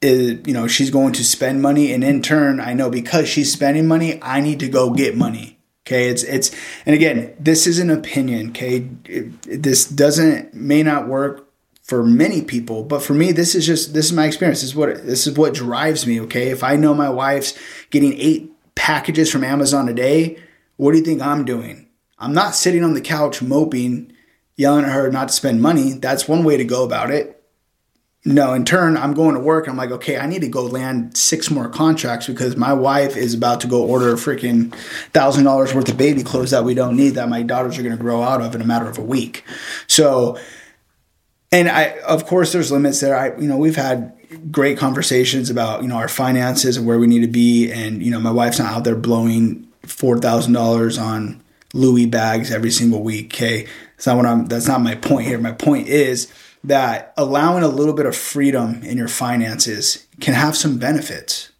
is, 0.00 0.40
you 0.46 0.54
know, 0.54 0.66
she's 0.66 0.90
going 0.90 1.12
to 1.12 1.24
spend 1.24 1.60
money, 1.60 1.92
and 1.92 2.02
in 2.02 2.22
turn, 2.22 2.58
I 2.58 2.72
know 2.72 2.88
because 2.88 3.28
she's 3.28 3.52
spending 3.52 3.86
money, 3.86 4.18
I 4.22 4.40
need 4.40 4.60
to 4.60 4.68
go 4.68 4.90
get 4.94 5.14
money. 5.14 5.59
Okay, 5.86 6.08
it's 6.08 6.22
it's 6.22 6.50
and 6.86 6.94
again, 6.94 7.34
this 7.38 7.66
is 7.66 7.78
an 7.78 7.90
opinion. 7.90 8.50
Okay, 8.50 8.88
it, 9.06 9.62
this 9.62 9.86
doesn't 9.86 10.54
may 10.54 10.82
not 10.82 11.08
work 11.08 11.48
for 11.82 12.04
many 12.04 12.42
people, 12.42 12.84
but 12.84 13.02
for 13.02 13.14
me, 13.14 13.32
this 13.32 13.54
is 13.54 13.66
just 13.66 13.94
this 13.94 14.06
is 14.06 14.12
my 14.12 14.26
experience. 14.26 14.60
This 14.60 14.70
is 14.70 14.76
what 14.76 15.06
this 15.06 15.26
is 15.26 15.36
what 15.36 15.54
drives 15.54 16.06
me. 16.06 16.20
Okay, 16.22 16.48
if 16.50 16.62
I 16.62 16.76
know 16.76 16.94
my 16.94 17.08
wife's 17.08 17.58
getting 17.90 18.12
eight 18.14 18.52
packages 18.74 19.30
from 19.30 19.42
Amazon 19.42 19.88
a 19.88 19.94
day, 19.94 20.38
what 20.76 20.92
do 20.92 20.98
you 20.98 21.04
think 21.04 21.22
I'm 21.22 21.44
doing? 21.44 21.88
I'm 22.18 22.34
not 22.34 22.54
sitting 22.54 22.84
on 22.84 22.94
the 22.94 23.00
couch 23.00 23.40
moping, 23.40 24.12
yelling 24.56 24.84
at 24.84 24.92
her 24.92 25.10
not 25.10 25.28
to 25.28 25.34
spend 25.34 25.62
money. 25.62 25.94
That's 25.94 26.28
one 26.28 26.44
way 26.44 26.58
to 26.58 26.64
go 26.64 26.84
about 26.84 27.10
it 27.10 27.39
no, 28.24 28.52
in 28.52 28.66
turn, 28.66 28.98
I'm 28.98 29.14
going 29.14 29.34
to 29.34 29.40
work. 29.40 29.66
I'm 29.66 29.78
like, 29.78 29.90
okay, 29.90 30.18
I 30.18 30.26
need 30.26 30.42
to 30.42 30.48
go 30.48 30.62
land 30.62 31.16
six 31.16 31.50
more 31.50 31.70
contracts 31.70 32.26
because 32.26 32.54
my 32.54 32.74
wife 32.74 33.16
is 33.16 33.32
about 33.32 33.62
to 33.62 33.66
go 33.66 33.82
order 33.82 34.10
a 34.10 34.16
freaking 34.16 34.74
thousand 35.12 35.44
dollars 35.44 35.72
worth 35.72 35.88
of 35.88 35.96
baby 35.96 36.22
clothes 36.22 36.50
that 36.50 36.62
we 36.62 36.74
don't 36.74 36.96
need 36.96 37.10
that 37.10 37.30
my 37.30 37.42
daughters 37.42 37.78
are 37.78 37.82
going 37.82 37.96
to 37.96 38.02
grow 38.02 38.22
out 38.22 38.42
of 38.42 38.54
in 38.54 38.60
a 38.60 38.66
matter 38.66 38.88
of 38.88 38.98
a 38.98 39.02
week. 39.02 39.42
So, 39.86 40.38
and 41.50 41.68
I, 41.68 41.98
of 42.06 42.26
course, 42.26 42.52
there's 42.52 42.70
limits 42.70 43.00
there. 43.00 43.16
I, 43.16 43.38
you 43.40 43.48
know, 43.48 43.56
we've 43.56 43.76
had 43.76 44.12
great 44.50 44.76
conversations 44.76 45.48
about, 45.48 45.80
you 45.80 45.88
know, 45.88 45.96
our 45.96 46.08
finances 46.08 46.76
and 46.76 46.86
where 46.86 46.98
we 46.98 47.06
need 47.06 47.22
to 47.22 47.26
be. 47.26 47.72
And, 47.72 48.02
you 48.02 48.10
know, 48.10 48.20
my 48.20 48.30
wife's 48.30 48.58
not 48.58 48.72
out 48.72 48.84
there 48.84 48.96
blowing 48.96 49.66
$4,000 49.84 51.02
on 51.02 51.42
Louis 51.72 52.04
bags 52.04 52.50
every 52.50 52.70
single 52.70 53.02
week. 53.02 53.34
Okay. 53.34 53.66
That's 53.96 54.06
not 54.06 54.16
what 54.18 54.26
I'm, 54.26 54.46
that's 54.46 54.68
not 54.68 54.82
my 54.82 54.94
point 54.94 55.26
here. 55.26 55.38
My 55.38 55.52
point 55.52 55.88
is, 55.88 56.30
that 56.62 57.14
allowing 57.16 57.62
a 57.62 57.68
little 57.68 57.94
bit 57.94 58.06
of 58.06 58.16
freedom 58.16 58.82
in 58.82 58.98
your 58.98 59.08
finances 59.08 60.06
can 60.20 60.34
have 60.34 60.56
some 60.56 60.78
benefits. 60.78 61.50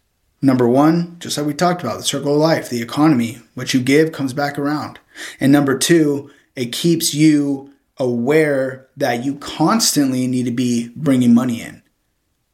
Number 0.41 0.67
one, 0.67 1.17
just 1.19 1.37
like 1.37 1.47
we 1.47 1.53
talked 1.53 1.83
about, 1.83 1.97
the 1.97 2.03
circle 2.03 2.33
of 2.33 2.39
life, 2.39 2.69
the 2.69 2.81
economy, 2.81 3.39
what 3.53 3.73
you 3.73 3.79
give 3.79 4.11
comes 4.11 4.33
back 4.33 4.57
around. 4.57 4.99
And 5.39 5.51
number 5.51 5.77
two, 5.77 6.31
it 6.55 6.71
keeps 6.71 7.13
you 7.13 7.71
aware 7.97 8.87
that 8.97 9.23
you 9.23 9.35
constantly 9.35 10.25
need 10.27 10.45
to 10.45 10.51
be 10.51 10.89
bringing 10.95 11.33
money 11.33 11.61
in. 11.61 11.83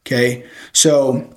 Okay. 0.05 0.45
So 0.73 1.36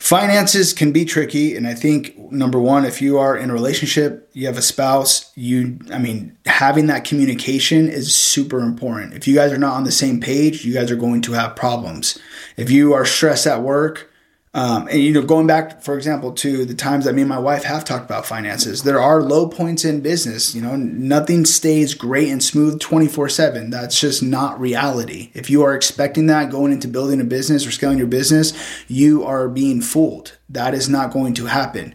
finances 0.00 0.72
can 0.72 0.90
be 0.90 1.04
tricky. 1.04 1.54
And 1.54 1.68
I 1.68 1.74
think 1.74 2.18
number 2.32 2.58
one, 2.58 2.84
if 2.84 3.00
you 3.00 3.18
are 3.18 3.36
in 3.36 3.50
a 3.50 3.52
relationship, 3.52 4.28
you 4.32 4.46
have 4.46 4.56
a 4.56 4.62
spouse, 4.62 5.30
you, 5.36 5.78
I 5.92 5.98
mean, 5.98 6.36
having 6.46 6.86
that 6.86 7.04
communication 7.04 7.88
is 7.88 8.14
super 8.14 8.60
important. 8.60 9.14
If 9.14 9.28
you 9.28 9.34
guys 9.34 9.52
are 9.52 9.58
not 9.58 9.74
on 9.74 9.84
the 9.84 9.92
same 9.92 10.20
page, 10.20 10.64
you 10.64 10.74
guys 10.74 10.90
are 10.90 10.96
going 10.96 11.20
to 11.22 11.32
have 11.32 11.54
problems. 11.54 12.18
If 12.56 12.70
you 12.70 12.94
are 12.94 13.04
stressed 13.04 13.46
at 13.46 13.62
work, 13.62 14.09
um, 14.52 14.88
and 14.88 14.98
you 14.98 15.12
know, 15.12 15.22
going 15.22 15.46
back, 15.46 15.80
for 15.80 15.96
example, 15.96 16.32
to 16.32 16.64
the 16.64 16.74
times 16.74 17.04
that 17.04 17.14
me 17.14 17.22
and 17.22 17.28
my 17.28 17.38
wife 17.38 17.62
have 17.62 17.84
talked 17.84 18.04
about 18.04 18.26
finances, 18.26 18.82
there 18.82 19.00
are 19.00 19.22
low 19.22 19.48
points 19.48 19.84
in 19.84 20.00
business. 20.00 20.56
You 20.56 20.62
know, 20.62 20.74
nothing 20.74 21.44
stays 21.44 21.94
great 21.94 22.30
and 22.30 22.42
smooth 22.42 22.80
24 22.80 23.28
7. 23.28 23.70
That's 23.70 24.00
just 24.00 24.24
not 24.24 24.58
reality. 24.58 25.30
If 25.34 25.50
you 25.50 25.62
are 25.62 25.76
expecting 25.76 26.26
that 26.26 26.50
going 26.50 26.72
into 26.72 26.88
building 26.88 27.20
a 27.20 27.24
business 27.24 27.64
or 27.64 27.70
scaling 27.70 27.98
your 27.98 28.08
business, 28.08 28.52
you 28.88 29.22
are 29.22 29.48
being 29.48 29.80
fooled. 29.80 30.36
That 30.48 30.74
is 30.74 30.88
not 30.88 31.12
going 31.12 31.34
to 31.34 31.46
happen. 31.46 31.94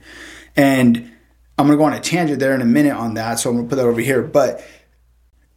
And 0.56 1.12
I'm 1.58 1.68
going 1.68 1.78
to 1.78 1.82
go 1.82 1.84
on 1.84 1.94
a 1.94 2.00
tangent 2.00 2.40
there 2.40 2.56
in 2.56 2.62
a 2.62 2.66
minute 2.66 2.96
on 2.96 3.16
that. 3.16 3.40
So 3.40 3.50
I'm 3.50 3.58
going 3.58 3.68
to 3.68 3.70
put 3.70 3.76
that 3.76 3.88
over 3.88 4.00
here. 4.00 4.22
But 4.22 4.66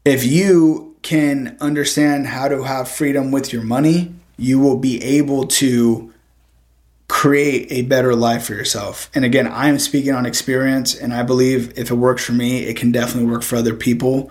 if 0.04 0.24
you 0.24 0.96
can 1.02 1.56
understand 1.60 2.26
how 2.26 2.48
to 2.48 2.64
have 2.64 2.88
freedom 2.88 3.30
with 3.30 3.52
your 3.52 3.62
money, 3.62 4.16
you 4.36 4.58
will 4.58 4.78
be 4.78 5.00
able 5.02 5.46
to 5.46 6.12
create 7.08 7.66
a 7.70 7.82
better 7.82 8.14
life 8.14 8.44
for 8.44 8.54
yourself. 8.54 9.10
And 9.14 9.24
again, 9.24 9.46
I 9.46 9.68
am 9.68 9.78
speaking 9.78 10.12
on 10.12 10.26
experience, 10.26 10.94
and 10.94 11.12
I 11.12 11.22
believe 11.22 11.76
if 11.78 11.90
it 11.90 11.94
works 11.94 12.24
for 12.24 12.32
me, 12.32 12.64
it 12.64 12.76
can 12.76 12.92
definitely 12.92 13.30
work 13.30 13.42
for 13.42 13.56
other 13.56 13.74
people. 13.74 14.30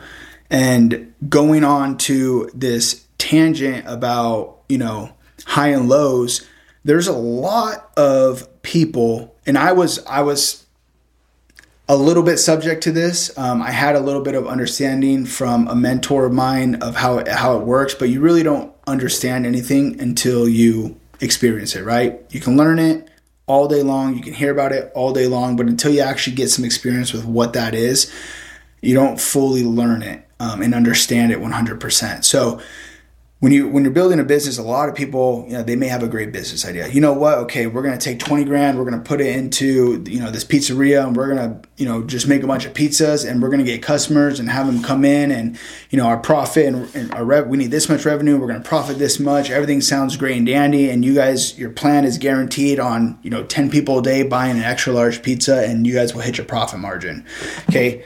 And 0.50 1.14
going 1.28 1.64
on 1.64 1.98
to 2.00 2.50
this 2.54 3.06
tangent 3.18 3.86
about, 3.88 4.60
you 4.70 4.78
know, 4.78 5.12
high 5.46 5.70
and 5.70 5.90
lows, 5.90 6.48
there's 6.84 7.08
a 7.08 7.14
lot 7.14 7.92
of 7.98 8.48
people, 8.62 9.36
and 9.46 9.58
I 9.58 9.72
was, 9.74 10.06
I 10.06 10.22
was 10.22 10.66
a 11.90 11.96
little 11.96 12.24
bit 12.24 12.38
subject 12.38 12.84
to 12.84 12.92
this. 12.92 13.36
Um, 13.38 13.62
I 13.62 13.72
had 13.72 13.96
a 13.96 14.00
little 14.00 14.22
bit 14.22 14.36
of 14.36 14.46
understanding 14.46 15.26
from 15.26 15.68
a 15.68 15.76
mentor 15.76 16.26
of 16.26 16.34
mine 16.34 16.76
of 16.76 16.96
how 16.96 17.24
how 17.30 17.58
it 17.58 17.66
works, 17.66 17.94
but 17.94 18.10
you 18.10 18.20
really 18.20 18.44
don't 18.44 18.74
understand 18.86 19.46
anything 19.46 20.00
until 20.00 20.48
you 20.50 20.97
experience 21.22 21.76
it, 21.76 21.84
right? 21.84 22.22
You 22.30 22.40
can 22.40 22.58
learn 22.58 22.80
it 22.80 23.10
all 23.46 23.68
day 23.68 23.82
long, 23.82 24.16
you 24.16 24.22
can 24.22 24.34
hear 24.34 24.52
about 24.52 24.74
it 24.74 24.92
all 24.94 25.14
day 25.14 25.28
long, 25.28 25.56
but 25.56 25.68
until 25.68 25.92
you 25.92 26.02
actually 26.02 26.36
get 26.36 26.50
some 26.50 26.66
experience 26.66 27.14
with 27.14 27.26
what 27.26 27.54
that 27.54 27.74
is, 27.74 28.12
you 28.82 28.94
don't 28.94 29.20
fully 29.20 29.64
learn 29.64 30.04
it 30.04 30.28
um, 30.40 30.62
and 30.62 30.74
understand 30.76 31.32
it 31.32 31.40
100%. 31.40 32.26
So, 32.26 32.62
when 33.40 33.52
you 33.52 33.68
when 33.68 33.84
you're 33.84 33.94
building 33.94 34.20
a 34.20 34.24
business, 34.24 34.58
a 34.58 34.64
lot 34.64 34.90
of 34.90 34.96
people, 34.96 35.46
you 35.48 35.54
know, 35.54 35.62
they 35.62 35.76
may 35.76 35.88
have 35.88 36.02
a 36.02 36.08
great 36.08 36.32
business 36.32 36.66
idea. 36.66 36.88
You 36.88 37.02
know 37.02 37.14
what? 37.14 37.38
Okay, 37.40 37.68
we're 37.68 37.84
gonna 37.84 38.00
take 38.00 38.18
twenty 38.18 38.44
grand, 38.44 38.80
we're 38.80 38.84
gonna 38.86 39.00
put 39.00 39.22
it 39.22 39.36
into 39.36 40.04
you 40.08 40.20
know 40.20 40.32
this 40.32 40.44
pizzeria, 40.44 41.06
and 41.06 41.16
we're 41.16 41.28
gonna 41.28 41.62
you 41.78 41.86
know 41.86 42.02
just 42.04 42.28
make 42.28 42.42
a 42.42 42.48
bunch 42.48 42.66
of 42.66 42.74
pizzas, 42.74 43.30
and 43.30 43.40
we're 43.40 43.50
gonna 43.50 43.64
get 43.64 43.84
customers 43.84 44.40
and 44.40 44.50
have 44.50 44.66
them 44.66 44.82
come 44.82 45.06
in, 45.06 45.30
and 45.30 45.60
you 45.92 46.00
know 46.00 46.08
our 46.08 46.18
profit 46.18 46.66
and, 46.66 46.96
and 46.96 47.14
our 47.14 47.24
rev, 47.24 47.48
we 47.48 47.60
need 47.60 47.70
this 47.70 47.88
much 47.88 48.06
revenue, 48.06 48.40
we're 48.40 48.48
gonna 48.48 48.60
profit 48.60 48.98
this 48.98 49.20
much. 49.20 49.52
Everything 49.52 49.82
sounds 49.82 50.18
great 50.18 50.36
and 50.36 50.48
dandy, 50.48 50.90
and 50.90 51.06
you 51.06 51.14
guys, 51.14 51.60
your 51.60 51.70
plan 51.70 52.06
is 52.06 52.18
guaranteed 52.18 52.80
on 52.80 53.20
you 53.22 53.30
know 53.30 53.44
ten 53.44 53.70
people 53.70 54.00
a 54.00 54.02
day 54.02 54.24
buying 54.24 54.58
an 54.58 54.64
extra 54.64 54.92
large 54.92 55.22
pizza, 55.22 55.64
and 55.64 55.86
you 55.86 55.94
guys 55.94 56.12
will 56.16 56.22
hit 56.22 56.38
your 56.38 56.46
profit 56.48 56.80
margin. 56.80 57.24
Okay, 57.70 58.04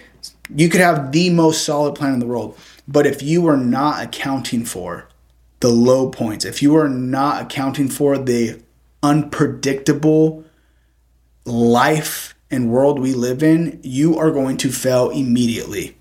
you 0.54 0.68
could 0.68 0.82
have 0.82 1.14
the 1.14 1.30
most 1.30 1.64
solid 1.64 1.96
plan 1.96 2.14
in 2.14 2.20
the 2.20 2.28
world, 2.28 2.60
but 2.86 3.08
if 3.08 3.24
you 3.24 3.48
are 3.48 3.56
not 3.56 4.04
accounting 4.04 4.66
for 4.66 5.08
the 5.62 5.70
low 5.70 6.10
points, 6.10 6.44
if 6.44 6.62
you 6.62 6.76
are 6.76 6.90
not 6.90 7.44
accounting 7.44 7.88
for 7.88 8.18
the 8.18 8.62
unpredictable 9.02 10.44
life 11.46 12.36
and 12.50 12.70
world 12.70 13.00
we 13.00 13.14
live 13.14 13.42
in, 13.42 13.80
you 13.84 14.18
are 14.18 14.32
going 14.32 14.58
to 14.58 14.72
fail 14.72 15.10
immediately. 15.10 15.98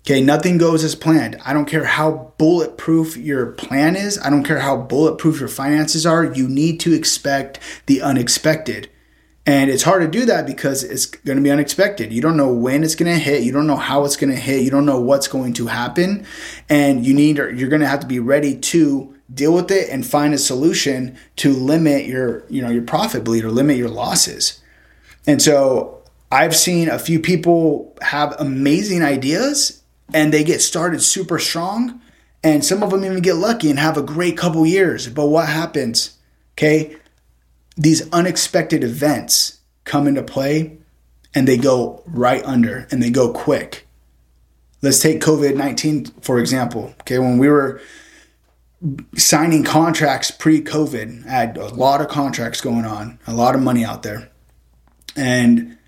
Okay, 0.00 0.20
nothing 0.20 0.58
goes 0.58 0.84
as 0.84 0.94
planned. 0.94 1.36
I 1.44 1.54
don't 1.54 1.64
care 1.64 1.84
how 1.84 2.32
bulletproof 2.36 3.16
your 3.16 3.46
plan 3.52 3.96
is, 3.96 4.18
I 4.18 4.28
don't 4.28 4.44
care 4.44 4.60
how 4.60 4.76
bulletproof 4.76 5.40
your 5.40 5.48
finances 5.48 6.04
are, 6.04 6.24
you 6.24 6.48
need 6.48 6.80
to 6.80 6.92
expect 6.92 7.58
the 7.86 8.02
unexpected. 8.02 8.90
And 9.46 9.70
it's 9.70 9.82
hard 9.82 10.00
to 10.00 10.08
do 10.08 10.24
that 10.26 10.46
because 10.46 10.82
it's 10.82 11.04
going 11.04 11.36
to 11.36 11.42
be 11.42 11.50
unexpected. 11.50 12.12
You 12.12 12.22
don't 12.22 12.36
know 12.36 12.52
when 12.52 12.82
it's 12.82 12.94
going 12.94 13.12
to 13.12 13.18
hit. 13.18 13.42
You 13.42 13.52
don't 13.52 13.66
know 13.66 13.76
how 13.76 14.04
it's 14.04 14.16
going 14.16 14.32
to 14.32 14.40
hit. 14.40 14.62
You 14.62 14.70
don't 14.70 14.86
know 14.86 15.00
what's 15.00 15.28
going 15.28 15.52
to 15.54 15.66
happen. 15.66 16.26
And 16.70 17.04
you 17.04 17.12
need, 17.12 17.38
or 17.38 17.52
you're 17.52 17.68
going 17.68 17.82
to 17.82 17.86
have 17.86 18.00
to 18.00 18.06
be 18.06 18.20
ready 18.20 18.56
to 18.56 19.14
deal 19.32 19.52
with 19.52 19.70
it 19.70 19.90
and 19.90 20.06
find 20.06 20.32
a 20.32 20.38
solution 20.38 21.18
to 21.36 21.52
limit 21.52 22.06
your, 22.06 22.46
you 22.48 22.62
know, 22.62 22.70
your 22.70 22.84
profit 22.84 23.22
bleed 23.22 23.44
or 23.44 23.50
limit 23.50 23.76
your 23.76 23.90
losses. 23.90 24.62
And 25.26 25.42
so 25.42 26.02
I've 26.32 26.56
seen 26.56 26.88
a 26.88 26.98
few 26.98 27.20
people 27.20 27.94
have 28.00 28.34
amazing 28.38 29.02
ideas 29.02 29.82
and 30.14 30.32
they 30.32 30.42
get 30.44 30.62
started 30.62 31.02
super 31.02 31.38
strong. 31.38 32.00
And 32.42 32.64
some 32.64 32.82
of 32.82 32.90
them 32.90 33.04
even 33.04 33.20
get 33.20 33.36
lucky 33.36 33.68
and 33.68 33.78
have 33.78 33.98
a 33.98 34.02
great 34.02 34.38
couple 34.38 34.64
years. 34.64 35.06
But 35.06 35.26
what 35.26 35.48
happens? 35.48 36.16
Okay 36.54 36.96
these 37.76 38.08
unexpected 38.12 38.84
events 38.84 39.60
come 39.84 40.06
into 40.06 40.22
play 40.22 40.78
and 41.34 41.48
they 41.48 41.56
go 41.56 42.02
right 42.06 42.44
under 42.44 42.86
and 42.90 43.02
they 43.02 43.10
go 43.10 43.32
quick. 43.32 43.86
Let's 44.82 45.00
take 45.00 45.20
COVID 45.20 45.56
19, 45.56 46.06
for 46.20 46.38
example. 46.38 46.94
Okay, 47.00 47.18
when 47.18 47.38
we 47.38 47.48
were 47.48 47.80
signing 49.16 49.64
contracts 49.64 50.30
pre 50.30 50.60
COVID, 50.60 51.26
I 51.26 51.30
had 51.30 51.56
a 51.56 51.68
lot 51.68 52.00
of 52.00 52.08
contracts 52.08 52.60
going 52.60 52.84
on, 52.84 53.18
a 53.26 53.32
lot 53.32 53.54
of 53.54 53.62
money 53.62 53.84
out 53.84 54.02
there. 54.02 54.30
And 55.16 55.78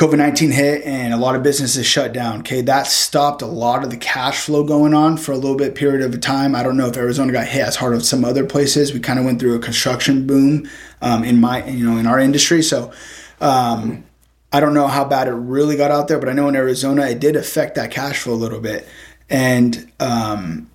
COVID 0.00 0.16
19 0.16 0.50
hit 0.50 0.82
and 0.86 1.12
a 1.12 1.18
lot 1.18 1.36
of 1.36 1.42
businesses 1.42 1.84
shut 1.84 2.14
down. 2.14 2.38
Okay, 2.38 2.62
that 2.62 2.86
stopped 2.86 3.42
a 3.42 3.46
lot 3.46 3.84
of 3.84 3.90
the 3.90 3.98
cash 3.98 4.46
flow 4.46 4.64
going 4.64 4.94
on 4.94 5.18
for 5.18 5.32
a 5.32 5.36
little 5.36 5.58
bit 5.58 5.74
period 5.74 6.00
of 6.00 6.18
time. 6.22 6.54
I 6.54 6.62
don't 6.62 6.78
know 6.78 6.86
if 6.86 6.96
Arizona 6.96 7.30
got 7.32 7.46
hit 7.46 7.60
as 7.60 7.76
hard 7.76 7.92
as 7.92 8.08
some 8.08 8.24
other 8.24 8.46
places. 8.46 8.94
We 8.94 9.00
kind 9.00 9.18
of 9.18 9.26
went 9.26 9.40
through 9.40 9.56
a 9.56 9.58
construction 9.58 10.26
boom 10.26 10.66
um, 11.02 11.22
in 11.22 11.38
my, 11.38 11.66
you 11.68 11.84
know, 11.84 11.98
in 11.98 12.06
our 12.06 12.18
industry. 12.18 12.62
So, 12.62 12.90
um, 13.42 14.04
I 14.50 14.60
don't 14.60 14.72
know 14.72 14.86
how 14.86 15.04
bad 15.04 15.28
it 15.28 15.32
really 15.32 15.76
got 15.76 15.90
out 15.90 16.08
there, 16.08 16.18
but 16.18 16.30
I 16.30 16.32
know 16.32 16.48
in 16.48 16.56
Arizona 16.56 17.04
it 17.04 17.20
did 17.20 17.36
affect 17.36 17.74
that 17.74 17.90
cash 17.90 18.20
flow 18.20 18.32
a 18.32 18.36
little 18.36 18.60
bit. 18.60 18.88
And 19.28 19.92
um, 20.00 20.70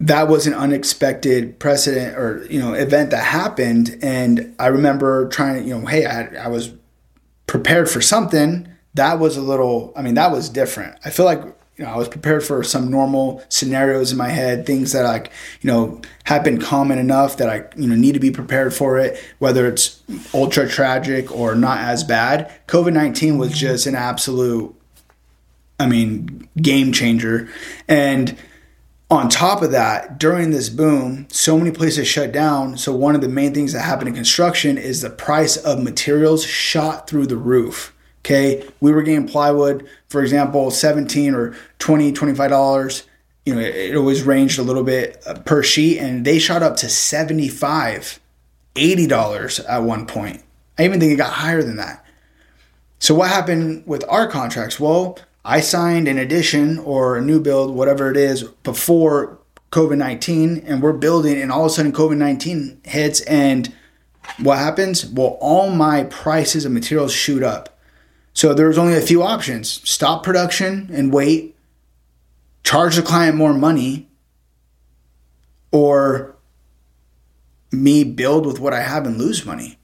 that 0.00 0.28
was 0.28 0.46
an 0.46 0.54
unexpected 0.54 1.58
precedent 1.58 2.16
or 2.16 2.46
you 2.48 2.60
know 2.60 2.72
event 2.72 3.10
that 3.10 3.24
happened. 3.24 3.98
And 4.00 4.54
I 4.58 4.68
remember 4.68 5.28
trying 5.28 5.62
to, 5.62 5.68
you 5.68 5.78
know, 5.78 5.84
hey, 5.84 6.06
I, 6.06 6.46
I 6.46 6.48
was 6.48 6.72
prepared 7.52 7.86
for 7.90 8.00
something, 8.00 8.66
that 8.94 9.18
was 9.18 9.36
a 9.36 9.42
little, 9.42 9.92
I 9.94 10.00
mean, 10.00 10.14
that 10.14 10.32
was 10.32 10.48
different. 10.48 10.98
I 11.04 11.10
feel 11.10 11.26
like, 11.26 11.42
you 11.76 11.84
know, 11.84 11.90
I 11.90 11.98
was 11.98 12.08
prepared 12.08 12.42
for 12.42 12.64
some 12.64 12.90
normal 12.90 13.44
scenarios 13.50 14.10
in 14.10 14.16
my 14.16 14.30
head, 14.30 14.64
things 14.64 14.92
that 14.92 15.02
like, 15.02 15.30
you 15.60 15.70
know, 15.70 16.00
have 16.24 16.44
been 16.44 16.58
common 16.58 16.98
enough 16.98 17.36
that 17.36 17.50
I, 17.50 17.64
you 17.76 17.86
know, 17.86 17.94
need 17.94 18.12
to 18.12 18.20
be 18.20 18.30
prepared 18.30 18.72
for 18.72 18.96
it, 18.96 19.22
whether 19.38 19.66
it's 19.66 20.02
ultra 20.32 20.66
tragic 20.66 21.30
or 21.30 21.54
not 21.54 21.80
as 21.80 22.04
bad. 22.04 22.50
COVID 22.68 22.94
19 22.94 23.36
was 23.36 23.52
just 23.52 23.84
an 23.84 23.96
absolute, 23.96 24.74
I 25.78 25.86
mean, 25.86 26.48
game 26.56 26.90
changer. 26.90 27.50
And, 27.86 28.34
on 29.12 29.28
top 29.28 29.60
of 29.62 29.72
that, 29.72 30.18
during 30.18 30.50
this 30.50 30.70
boom, 30.70 31.26
so 31.30 31.58
many 31.58 31.70
places 31.70 32.08
shut 32.08 32.32
down. 32.32 32.78
So, 32.78 32.94
one 32.96 33.14
of 33.14 33.20
the 33.20 33.28
main 33.28 33.52
things 33.52 33.74
that 33.74 33.82
happened 33.82 34.08
in 34.08 34.14
construction 34.14 34.78
is 34.78 35.02
the 35.02 35.10
price 35.10 35.58
of 35.58 35.82
materials 35.82 36.44
shot 36.46 37.08
through 37.08 37.26
the 37.26 37.36
roof. 37.36 37.94
Okay. 38.20 38.66
We 38.80 38.90
were 38.90 39.02
getting 39.02 39.28
plywood, 39.28 39.86
for 40.08 40.22
example, 40.22 40.70
17 40.70 41.34
or 41.34 41.54
20, 41.78 42.12
$25. 42.12 43.02
You 43.44 43.54
know, 43.54 43.60
it, 43.60 43.74
it 43.74 43.96
always 43.96 44.22
ranged 44.22 44.58
a 44.58 44.62
little 44.62 44.84
bit 44.84 45.22
uh, 45.26 45.34
per 45.40 45.62
sheet, 45.62 45.98
and 45.98 46.24
they 46.24 46.38
shot 46.38 46.62
up 46.62 46.76
to 46.78 46.88
75 46.88 48.18
$80 48.74 49.64
at 49.68 49.82
one 49.82 50.06
point. 50.06 50.42
I 50.78 50.84
even 50.84 51.00
think 51.00 51.12
it 51.12 51.16
got 51.16 51.32
higher 51.32 51.62
than 51.62 51.76
that. 51.76 52.04
So, 52.98 53.14
what 53.14 53.28
happened 53.28 53.82
with 53.84 54.04
our 54.08 54.26
contracts? 54.26 54.80
Well, 54.80 55.18
I 55.44 55.60
signed 55.60 56.06
an 56.06 56.18
addition 56.18 56.78
or 56.78 57.16
a 57.16 57.22
new 57.22 57.40
build, 57.40 57.74
whatever 57.74 58.10
it 58.10 58.16
is, 58.16 58.44
before 58.44 59.38
COVID 59.70 59.98
19, 59.98 60.62
and 60.66 60.82
we're 60.82 60.92
building, 60.92 61.40
and 61.40 61.50
all 61.50 61.64
of 61.64 61.72
a 61.72 61.74
sudden 61.74 61.92
COVID 61.92 62.16
19 62.16 62.82
hits, 62.84 63.20
and 63.22 63.72
what 64.38 64.58
happens? 64.58 65.04
Well, 65.06 65.38
all 65.40 65.70
my 65.70 66.04
prices 66.04 66.64
of 66.64 66.72
materials 66.72 67.12
shoot 67.12 67.42
up. 67.42 67.78
So 68.34 68.54
there 68.54 68.68
was 68.68 68.78
only 68.78 68.94
a 68.94 69.00
few 69.00 69.22
options 69.22 69.68
stop 69.88 70.22
production 70.22 70.88
and 70.92 71.12
wait, 71.12 71.56
charge 72.64 72.96
the 72.96 73.02
client 73.02 73.36
more 73.36 73.52
money, 73.52 74.08
or 75.70 76.36
me 77.72 78.04
build 78.04 78.46
with 78.46 78.60
what 78.60 78.74
I 78.74 78.82
have 78.82 79.06
and 79.06 79.18
lose 79.18 79.44
money. 79.44 79.78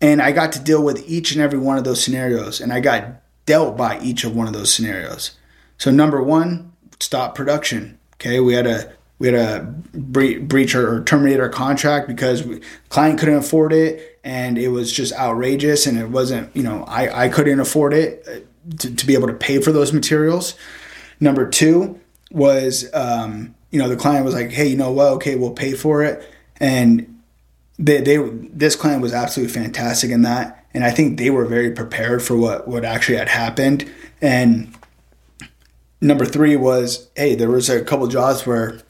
And 0.00 0.20
I 0.20 0.32
got 0.32 0.52
to 0.52 0.60
deal 0.60 0.82
with 0.82 1.08
each 1.08 1.32
and 1.32 1.40
every 1.40 1.58
one 1.58 1.78
of 1.78 1.84
those 1.84 2.02
scenarios, 2.02 2.60
and 2.60 2.72
I 2.72 2.80
got 2.80 3.22
dealt 3.46 3.76
by 3.76 4.00
each 4.00 4.24
of 4.24 4.34
one 4.34 4.46
of 4.46 4.52
those 4.52 4.74
scenarios. 4.74 5.32
So 5.78 5.90
number 5.90 6.22
one, 6.22 6.72
stop 7.00 7.34
production. 7.34 7.98
Okay, 8.14 8.40
we 8.40 8.54
had 8.54 8.66
a 8.66 8.92
we 9.18 9.28
had 9.28 9.36
a 9.36 9.62
breach 9.96 10.74
or 10.74 11.04
terminate 11.04 11.40
our 11.40 11.48
contract 11.48 12.08
because 12.08 12.42
we, 12.42 12.60
client 12.88 13.18
couldn't 13.18 13.36
afford 13.36 13.72
it 13.72 14.18
and 14.24 14.58
it 14.58 14.68
was 14.68 14.92
just 14.92 15.12
outrageous 15.14 15.86
and 15.86 15.98
it 15.98 16.08
wasn't 16.08 16.54
you 16.56 16.62
know 16.62 16.84
I, 16.84 17.24
I 17.24 17.28
couldn't 17.28 17.60
afford 17.60 17.92
it 17.94 18.24
uh, 18.26 18.76
to, 18.78 18.94
to 18.94 19.06
be 19.06 19.14
able 19.14 19.28
to 19.28 19.34
pay 19.34 19.60
for 19.60 19.72
those 19.72 19.92
materials. 19.92 20.54
Number 21.20 21.48
two 21.48 22.00
was 22.30 22.92
um, 22.94 23.54
you 23.70 23.78
know 23.78 23.88
the 23.88 23.96
client 23.96 24.24
was 24.24 24.34
like, 24.34 24.50
hey, 24.50 24.66
you 24.66 24.76
know 24.76 24.90
what? 24.90 25.08
Okay, 25.14 25.36
we'll 25.36 25.52
pay 25.52 25.74
for 25.74 26.02
it, 26.02 26.28
and 26.58 27.20
they 27.78 28.00
they 28.00 28.16
this 28.16 28.76
client 28.76 29.02
was 29.02 29.12
absolutely 29.12 29.52
fantastic 29.52 30.10
in 30.10 30.22
that, 30.22 30.63
and 30.74 30.84
I 30.84 30.90
think 30.90 31.18
they 31.18 31.30
were 31.30 31.44
very 31.46 31.70
prepared 31.70 32.22
for 32.22 32.36
what 32.36 32.68
what 32.68 32.84
actually 32.84 33.18
had 33.18 33.28
happened 33.28 33.90
and 34.20 34.74
number 36.04 36.26
three 36.26 36.54
was, 36.54 37.08
hey, 37.16 37.34
there 37.34 37.50
was 37.50 37.68
a 37.68 37.82
couple 37.82 38.06
jobs 38.06 38.46
where, 38.46 38.80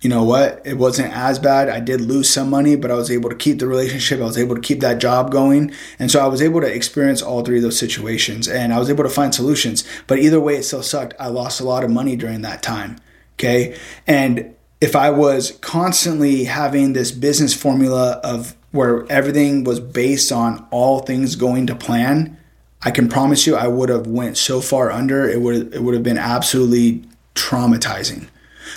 you 0.00 0.08
know 0.08 0.24
what, 0.24 0.62
it 0.64 0.78
wasn't 0.78 1.12
as 1.12 1.38
bad. 1.38 1.68
I 1.68 1.80
did 1.80 2.00
lose 2.00 2.30
some 2.30 2.48
money, 2.48 2.76
but 2.76 2.90
I 2.90 2.94
was 2.94 3.10
able 3.10 3.28
to 3.28 3.36
keep 3.36 3.58
the 3.58 3.66
relationship. 3.66 4.20
I 4.20 4.24
was 4.24 4.38
able 4.38 4.54
to 4.54 4.60
keep 4.60 4.80
that 4.80 4.98
job 4.98 5.30
going. 5.30 5.72
And 5.98 6.10
so 6.10 6.24
I 6.24 6.28
was 6.28 6.40
able 6.40 6.60
to 6.62 6.72
experience 6.72 7.20
all 7.20 7.44
three 7.44 7.58
of 7.58 7.62
those 7.62 7.78
situations 7.78 8.48
and 8.48 8.72
I 8.72 8.78
was 8.78 8.88
able 8.88 9.04
to 9.04 9.10
find 9.10 9.34
solutions. 9.34 9.84
But 10.06 10.20
either 10.20 10.40
way, 10.40 10.56
it 10.56 10.62
still 10.62 10.82
sucked. 10.82 11.14
I 11.20 11.26
lost 11.26 11.60
a 11.60 11.64
lot 11.64 11.84
of 11.84 11.90
money 11.90 12.16
during 12.16 12.40
that 12.42 12.62
time. 12.62 12.98
Okay. 13.34 13.76
And 14.06 14.54
if 14.80 14.96
I 14.96 15.10
was 15.10 15.52
constantly 15.60 16.44
having 16.44 16.92
this 16.92 17.12
business 17.12 17.54
formula 17.54 18.20
of 18.24 18.56
where 18.72 19.04
everything 19.10 19.64
was 19.64 19.80
based 19.80 20.32
on 20.32 20.66
all 20.70 21.00
things 21.00 21.36
going 21.36 21.66
to 21.66 21.74
plan, 21.74 22.38
I 22.82 22.90
can 22.90 23.08
promise 23.08 23.46
you 23.46 23.56
I 23.56 23.66
would 23.66 23.90
have 23.90 24.06
went 24.06 24.38
so 24.38 24.60
far 24.60 24.90
under 24.90 25.28
it 25.28 25.40
would 25.40 25.74
it 25.74 25.82
would 25.82 25.94
have 25.94 26.02
been 26.02 26.18
absolutely 26.18 27.04
traumatizing. 27.34 28.28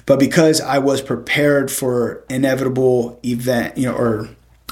But 0.06 0.20
because 0.20 0.60
I 0.60 0.80
was 0.80 1.02
prepared 1.02 1.72
for 1.72 2.24
inevitable 2.30 3.20
event, 3.24 3.78
you 3.78 3.86
know, 3.86 3.96
or 3.96 4.30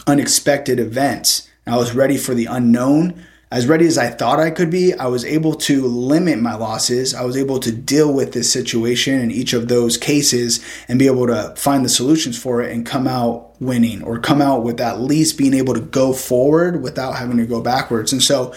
unexpected 0.07 0.79
events, 0.79 1.47
I 1.67 1.77
was 1.77 1.95
ready 1.95 2.17
for 2.17 2.33
the 2.33 2.47
unknown. 2.47 3.23
As 3.51 3.67
ready 3.67 3.85
as 3.85 3.97
I 3.97 4.09
thought 4.09 4.39
I 4.39 4.49
could 4.49 4.69
be, 4.69 4.93
I 4.93 5.07
was 5.07 5.25
able 5.25 5.55
to 5.55 5.85
limit 5.85 6.39
my 6.39 6.55
losses. 6.55 7.13
I 7.13 7.25
was 7.25 7.35
able 7.35 7.59
to 7.59 7.71
deal 7.71 8.13
with 8.13 8.31
this 8.31 8.49
situation 8.49 9.19
in 9.19 9.29
each 9.29 9.51
of 9.51 9.67
those 9.67 9.97
cases 9.97 10.63
and 10.87 10.97
be 10.97 11.07
able 11.07 11.27
to 11.27 11.53
find 11.57 11.83
the 11.83 11.89
solutions 11.89 12.41
for 12.41 12.61
it 12.61 12.71
and 12.71 12.85
come 12.85 13.09
out 13.09 13.59
winning 13.59 14.03
or 14.03 14.19
come 14.19 14.41
out 14.41 14.63
with 14.63 14.79
at 14.79 15.01
least 15.01 15.37
being 15.37 15.53
able 15.53 15.73
to 15.73 15.81
go 15.81 16.13
forward 16.13 16.81
without 16.81 17.17
having 17.17 17.35
to 17.37 17.45
go 17.45 17.59
backwards. 17.59 18.13
And 18.13 18.23
so 18.23 18.53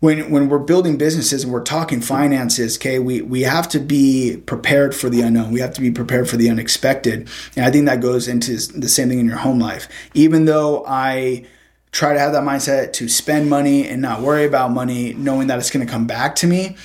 when 0.00 0.30
when 0.30 0.50
we're 0.50 0.58
building 0.58 0.98
businesses 0.98 1.42
and 1.42 1.50
we're 1.50 1.62
talking 1.62 2.02
finances, 2.02 2.76
okay, 2.76 2.98
we 2.98 3.22
we 3.22 3.42
have 3.42 3.66
to 3.70 3.80
be 3.80 4.36
prepared 4.44 4.94
for 4.94 5.08
the 5.08 5.22
unknown. 5.22 5.52
We 5.52 5.60
have 5.60 5.72
to 5.72 5.80
be 5.80 5.90
prepared 5.90 6.28
for 6.28 6.36
the 6.36 6.50
unexpected. 6.50 7.28
And 7.56 7.64
I 7.64 7.70
think 7.70 7.86
that 7.86 8.02
goes 8.02 8.28
into 8.28 8.52
the 8.78 8.90
same 8.90 9.08
thing 9.08 9.20
in 9.20 9.26
your 9.26 9.38
home 9.38 9.58
life. 9.58 9.88
Even 10.12 10.44
though 10.44 10.84
I 10.86 11.46
try 11.92 12.12
to 12.12 12.18
have 12.18 12.32
that 12.32 12.42
mindset 12.42 12.92
to 12.94 13.08
spend 13.08 13.48
money 13.48 13.86
and 13.88 14.02
not 14.02 14.20
worry 14.20 14.44
about 14.44 14.70
money, 14.70 15.14
knowing 15.14 15.48
that 15.48 15.58
it's 15.58 15.70
going 15.70 15.84
to 15.84 15.90
come 15.90 16.06
back 16.06 16.34
to 16.36 16.46
me, 16.46 16.76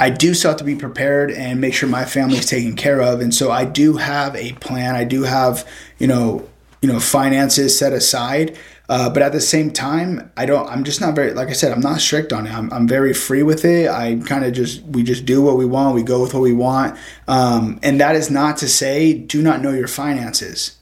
I 0.00 0.10
do 0.10 0.34
still 0.34 0.50
have 0.50 0.58
to 0.58 0.64
be 0.64 0.76
prepared 0.76 1.30
and 1.30 1.60
make 1.60 1.74
sure 1.74 1.88
my 1.88 2.04
family 2.04 2.38
is 2.38 2.46
taken 2.46 2.76
care 2.76 3.00
of. 3.00 3.20
And 3.20 3.34
so 3.34 3.50
I 3.50 3.64
do 3.64 3.96
have 3.96 4.36
a 4.36 4.52
plan. 4.54 4.94
I 4.94 5.04
do 5.04 5.24
have, 5.24 5.68
you 5.98 6.06
know, 6.06 6.48
you 6.80 6.92
know, 6.92 7.00
finances 7.00 7.76
set 7.76 7.92
aside 7.92 8.56
uh, 8.88 9.10
but 9.10 9.22
at 9.22 9.32
the 9.32 9.40
same 9.40 9.70
time, 9.70 10.32
I 10.36 10.46
don't. 10.46 10.66
I'm 10.68 10.82
just 10.82 11.00
not 11.00 11.14
very. 11.14 11.34
Like 11.34 11.48
I 11.48 11.52
said, 11.52 11.72
I'm 11.72 11.80
not 11.80 12.00
strict 12.00 12.32
on 12.32 12.46
it. 12.46 12.54
I'm, 12.54 12.72
I'm 12.72 12.88
very 12.88 13.12
free 13.12 13.42
with 13.42 13.64
it. 13.66 13.90
I 13.90 14.16
kind 14.24 14.44
of 14.44 14.54
just 14.54 14.82
we 14.82 15.02
just 15.02 15.26
do 15.26 15.42
what 15.42 15.58
we 15.58 15.66
want. 15.66 15.94
We 15.94 16.02
go 16.02 16.22
with 16.22 16.32
what 16.32 16.42
we 16.42 16.54
want. 16.54 16.98
Um, 17.26 17.78
and 17.82 18.00
that 18.00 18.16
is 18.16 18.30
not 18.30 18.56
to 18.58 18.68
say 18.68 19.12
do 19.12 19.42
not 19.42 19.60
know 19.60 19.72
your 19.72 19.88
finances. 19.88 20.78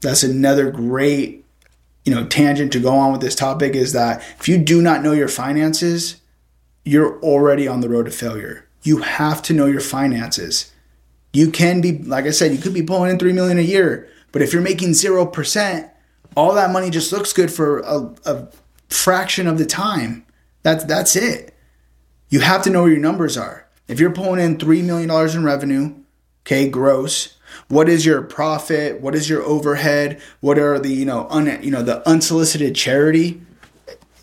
That's 0.00 0.22
another 0.22 0.70
great, 0.70 1.41
you 2.04 2.14
know, 2.14 2.26
tangent 2.26 2.72
to 2.72 2.80
go 2.80 2.94
on 2.94 3.12
with 3.12 3.20
this 3.20 3.34
topic. 3.34 3.74
Is 3.74 3.92
that 3.92 4.22
if 4.38 4.48
you 4.48 4.58
do 4.58 4.82
not 4.82 5.02
know 5.02 5.12
your 5.12 5.28
finances, 5.28 6.20
you're 6.84 7.20
already 7.20 7.68
on 7.68 7.80
the 7.80 7.88
road 7.88 8.04
to 8.04 8.10
failure. 8.10 8.66
You 8.82 8.98
have 8.98 9.42
to 9.42 9.54
know 9.54 9.66
your 9.66 9.80
finances. 9.80 10.72
You 11.32 11.50
can 11.50 11.80
be, 11.80 11.98
like 11.98 12.26
I 12.26 12.30
said, 12.30 12.52
you 12.52 12.58
could 12.58 12.74
be 12.74 12.82
pulling 12.82 13.10
in 13.10 13.18
three 13.18 13.32
million 13.32 13.58
a 13.58 13.62
year, 13.62 14.08
but 14.32 14.42
if 14.42 14.52
you're 14.52 14.62
making 14.62 14.94
zero 14.94 15.24
percent 15.24 15.88
all 16.36 16.54
that 16.54 16.70
money 16.70 16.90
just 16.90 17.12
looks 17.12 17.32
good 17.32 17.52
for 17.52 17.80
a, 17.80 18.10
a 18.24 18.48
fraction 18.88 19.46
of 19.46 19.58
the 19.58 19.66
time. 19.66 20.24
That's 20.62 20.84
that's 20.84 21.16
it. 21.16 21.54
You 22.28 22.40
have 22.40 22.62
to 22.62 22.70
know 22.70 22.82
where 22.82 22.92
your 22.92 23.00
numbers 23.00 23.36
are. 23.36 23.68
If 23.88 24.00
you're 24.00 24.12
pulling 24.12 24.40
in 24.40 24.58
three 24.58 24.82
million 24.82 25.08
dollars 25.08 25.34
in 25.34 25.44
revenue, 25.44 25.94
okay, 26.44 26.68
gross. 26.68 27.36
What 27.68 27.88
is 27.88 28.04
your 28.06 28.22
profit? 28.22 29.00
What 29.00 29.14
is 29.14 29.28
your 29.28 29.42
overhead? 29.42 30.20
What 30.40 30.58
are 30.58 30.78
the 30.78 30.90
you 30.90 31.04
know 31.04 31.26
un, 31.30 31.62
you 31.62 31.70
know 31.70 31.82
the 31.82 32.06
unsolicited 32.08 32.74
charity? 32.74 33.40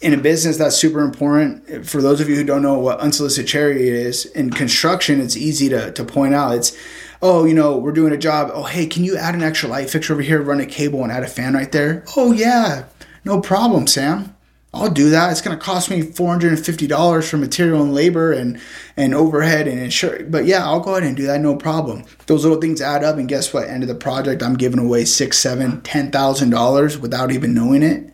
in 0.02 0.14
a 0.14 0.18
business 0.18 0.56
that's 0.56 0.78
super 0.78 1.02
important 1.02 1.86
for 1.86 2.02
those 2.02 2.22
of 2.22 2.30
you 2.30 2.36
who 2.38 2.44
don't 2.46 2.62
know 2.62 2.80
what 2.80 2.98
unsolicited 3.00 3.46
charity 3.46 3.90
is 3.90 4.28
in 4.28 4.50
construction 4.50 5.20
it's 5.20 5.36
easy 5.36 5.68
to, 5.68 5.92
to 5.92 6.06
point 6.06 6.34
out 6.34 6.56
it's 6.56 6.74
oh, 7.22 7.46
you 7.46 7.54
know, 7.54 7.78
we're 7.78 7.92
doing 7.92 8.14
a 8.14 8.18
job. 8.18 8.50
Oh, 8.54 8.64
hey, 8.64 8.86
can 8.86 9.04
you 9.04 9.18
add 9.18 9.36
an 9.36 9.44
extra 9.44 9.70
light 9.70 9.90
fixture 9.90 10.14
over 10.14 10.22
here, 10.22 10.42
run 10.42 10.60
a 10.60 10.66
cable 10.66 11.04
and 11.04 11.12
add 11.12 11.24
a 11.24 11.28
fan 11.28 11.54
right 11.54 11.72
there? 11.72 12.04
Oh, 12.16 12.32
yeah, 12.32 12.86
no 13.26 13.42
problem, 13.42 13.88
Sam. 13.88 14.36
I'll 14.72 14.90
do 14.90 15.10
that. 15.10 15.32
It's 15.32 15.42
going 15.42 15.58
to 15.58 15.64
cost 15.64 15.90
me 15.90 16.04
$450 16.04 17.30
for 17.30 17.38
material 17.38 17.82
and 17.82 17.94
labor 17.94 18.32
and, 18.32 18.60
and 18.96 19.16
overhead 19.16 19.68
and 19.68 19.80
insurance. 19.80 20.30
But 20.30 20.46
yeah, 20.46 20.64
I'll 20.64 20.80
go 20.80 20.92
ahead 20.92 21.04
and 21.04 21.18
do 21.18 21.26
that. 21.26 21.42
No 21.42 21.56
problem. 21.56 22.06
Those 22.28 22.44
little 22.46 22.62
things 22.62 22.80
add 22.80 23.04
up. 23.04 23.18
And 23.18 23.28
guess 23.28 23.52
what? 23.52 23.68
End 23.68 23.82
of 23.82 23.90
the 23.90 23.96
project, 23.96 24.44
I'm 24.44 24.56
giving 24.56 24.80
away 24.80 25.06
six, 25.06 25.40
seven, 25.40 25.82
ten 25.82 26.12
thousand 26.12 26.52
dollars 26.52 27.00
without 27.00 27.32
even 27.32 27.54
knowing 27.54 27.82
it. 27.82 28.14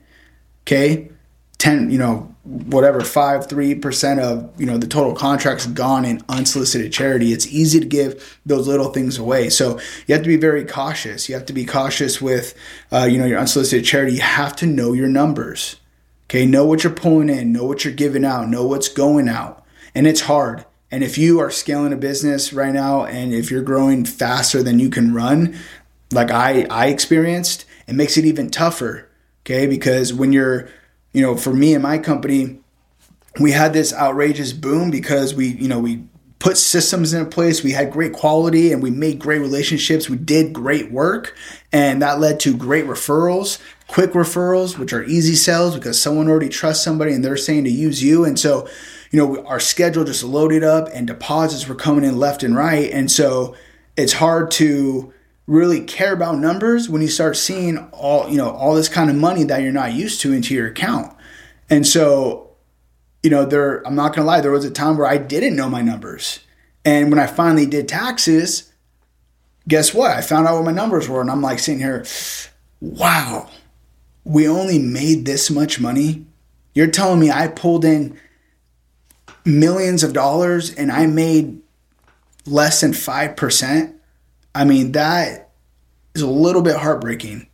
Okay. 0.63 1.09
10, 1.57 1.89
you 1.89 1.97
know, 1.97 2.35
whatever, 2.43 3.01
5, 3.01 3.47
3% 3.47 4.19
of, 4.19 4.59
you 4.59 4.65
know, 4.65 4.77
the 4.77 4.87
total 4.87 5.15
contract's 5.15 5.65
gone 5.67 6.03
in 6.03 6.21
unsolicited 6.27 6.91
charity. 6.91 7.31
It's 7.31 7.47
easy 7.47 7.79
to 7.79 7.85
give 7.85 8.39
those 8.45 8.67
little 8.67 8.91
things 8.91 9.17
away. 9.17 9.49
So 9.49 9.79
you 10.05 10.13
have 10.13 10.23
to 10.23 10.27
be 10.27 10.35
very 10.35 10.65
cautious. 10.65 11.29
You 11.29 11.35
have 11.35 11.45
to 11.45 11.53
be 11.53 11.65
cautious 11.65 12.21
with, 12.21 12.53
uh, 12.91 13.07
you 13.09 13.17
know, 13.17 13.25
your 13.25 13.39
unsolicited 13.39 13.85
charity. 13.85 14.15
You 14.15 14.21
have 14.21 14.55
to 14.57 14.65
know 14.65 14.93
your 14.93 15.07
numbers. 15.07 15.77
Okay. 16.25 16.45
Know 16.45 16.65
what 16.65 16.83
you're 16.83 16.93
pulling 16.93 17.29
in, 17.29 17.51
know 17.51 17.65
what 17.65 17.83
you're 17.83 17.93
giving 17.93 18.25
out, 18.25 18.49
know 18.49 18.65
what's 18.65 18.89
going 18.89 19.29
out. 19.29 19.63
And 19.93 20.07
it's 20.07 20.21
hard. 20.21 20.65
And 20.91 21.03
if 21.03 21.17
you 21.17 21.39
are 21.39 21.51
scaling 21.51 21.93
a 21.93 21.97
business 21.97 22.53
right 22.53 22.73
now 22.73 23.05
and 23.05 23.33
if 23.33 23.51
you're 23.51 23.61
growing 23.61 24.05
faster 24.05 24.63
than 24.63 24.79
you 24.79 24.89
can 24.89 25.13
run, 25.13 25.57
like 26.11 26.31
I, 26.31 26.65
I 26.69 26.87
experienced, 26.87 27.65
it 27.87 27.95
makes 27.95 28.17
it 28.17 28.25
even 28.25 28.49
tougher. 28.49 29.09
Okay. 29.43 29.67
Because 29.67 30.13
when 30.13 30.33
you're, 30.33 30.69
you 31.13 31.21
know, 31.21 31.35
for 31.35 31.53
me 31.53 31.73
and 31.73 31.83
my 31.83 31.97
company, 31.97 32.59
we 33.39 33.51
had 33.51 33.73
this 33.73 33.93
outrageous 33.93 34.53
boom 34.53 34.91
because 34.91 35.33
we, 35.33 35.47
you 35.47 35.67
know, 35.67 35.79
we 35.79 36.03
put 36.39 36.57
systems 36.57 37.13
in 37.13 37.25
place. 37.27 37.63
We 37.63 37.71
had 37.71 37.91
great 37.91 38.13
quality 38.13 38.71
and 38.71 38.81
we 38.81 38.91
made 38.91 39.19
great 39.19 39.39
relationships. 39.39 40.09
We 40.09 40.17
did 40.17 40.53
great 40.53 40.91
work 40.91 41.35
and 41.71 42.01
that 42.01 42.19
led 42.19 42.39
to 42.41 42.55
great 42.55 42.85
referrals, 42.85 43.59
quick 43.87 44.11
referrals, 44.11 44.77
which 44.77 44.93
are 44.93 45.03
easy 45.03 45.35
sales 45.35 45.75
because 45.75 46.01
someone 46.01 46.27
already 46.27 46.49
trusts 46.49 46.83
somebody 46.83 47.13
and 47.13 47.23
they're 47.23 47.37
saying 47.37 47.63
to 47.65 47.69
use 47.69 48.03
you. 48.03 48.25
And 48.25 48.39
so, 48.39 48.67
you 49.11 49.19
know, 49.19 49.45
our 49.45 49.59
schedule 49.59 50.03
just 50.03 50.23
loaded 50.23 50.63
up 50.63 50.89
and 50.93 51.07
deposits 51.07 51.67
were 51.67 51.75
coming 51.75 52.03
in 52.03 52.17
left 52.17 52.43
and 52.43 52.55
right. 52.55 52.89
And 52.91 53.11
so 53.11 53.55
it's 53.95 54.13
hard 54.13 54.51
to 54.51 55.13
really 55.47 55.81
care 55.81 56.13
about 56.13 56.37
numbers 56.37 56.89
when 56.89 57.01
you 57.01 57.07
start 57.07 57.37
seeing 57.37 57.77
all 57.91 58.27
you 58.29 58.37
know 58.37 58.49
all 58.49 58.73
this 58.73 58.89
kind 58.89 59.09
of 59.09 59.15
money 59.15 59.43
that 59.43 59.61
you're 59.61 59.71
not 59.71 59.93
used 59.93 60.21
to 60.21 60.33
into 60.33 60.55
your 60.55 60.67
account 60.67 61.15
and 61.69 61.85
so 61.85 62.49
you 63.21 63.29
know 63.29 63.45
there 63.45 63.85
i'm 63.85 63.95
not 63.95 64.15
gonna 64.15 64.25
lie 64.25 64.41
there 64.41 64.51
was 64.51 64.65
a 64.65 64.71
time 64.71 64.97
where 64.97 65.07
i 65.07 65.17
didn't 65.17 65.55
know 65.55 65.69
my 65.69 65.81
numbers 65.81 66.39
and 66.83 67.11
when 67.11 67.19
i 67.19 67.27
finally 67.27 67.67
did 67.67 67.87
taxes 67.87 68.73
guess 69.67 69.93
what 69.93 70.09
i 70.09 70.21
found 70.21 70.47
out 70.47 70.55
what 70.55 70.65
my 70.65 70.71
numbers 70.71 71.07
were 71.07 71.21
and 71.21 71.29
i'm 71.29 71.43
like 71.43 71.59
sitting 71.59 71.79
here 71.79 72.03
wow 72.81 73.47
we 74.25 74.47
only 74.47 74.79
made 74.79 75.25
this 75.25 75.49
much 75.49 75.79
money 75.79 76.25
you're 76.73 76.87
telling 76.87 77.19
me 77.19 77.31
i 77.31 77.47
pulled 77.47 77.85
in 77.85 78.19
millions 79.45 80.03
of 80.03 80.11
dollars 80.11 80.73
and 80.73 80.91
i 80.91 81.05
made 81.05 81.61
less 82.45 82.81
than 82.81 82.91
5% 82.91 83.95
I 84.55 84.63
mean, 84.63 84.93
that 84.93 85.51
is 86.15 86.21
a 86.21 86.27
little 86.27 86.61
bit 86.61 86.77
heartbreaking 86.77 87.47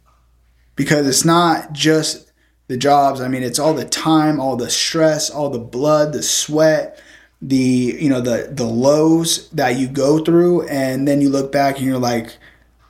because 0.76 1.08
it's 1.08 1.26
not 1.26 1.74
just 1.74 2.32
the 2.68 2.78
jobs. 2.78 3.20
I 3.20 3.28
mean, 3.28 3.42
it's 3.42 3.58
all 3.58 3.74
the 3.74 3.86
time, 3.86 4.40
all 4.40 4.56
the 4.56 4.70
stress, 4.70 5.32
all 5.32 5.50
the 5.50 5.60
blood, 5.60 6.14
the 6.14 6.22
sweat, 6.22 7.02
the 7.42 7.58
you 8.00 8.08
know 8.08 8.22
the 8.22 8.50
the 8.52 8.66
lows 8.66 9.50
that 9.50 9.76
you 9.76 9.88
go 9.88 10.24
through 10.24 10.68
and 10.68 11.08
then 11.08 11.22
you 11.22 11.30
look 11.30 11.52
back 11.52 11.78
and 11.78 11.86
you're 11.88 11.98
like 11.98 12.38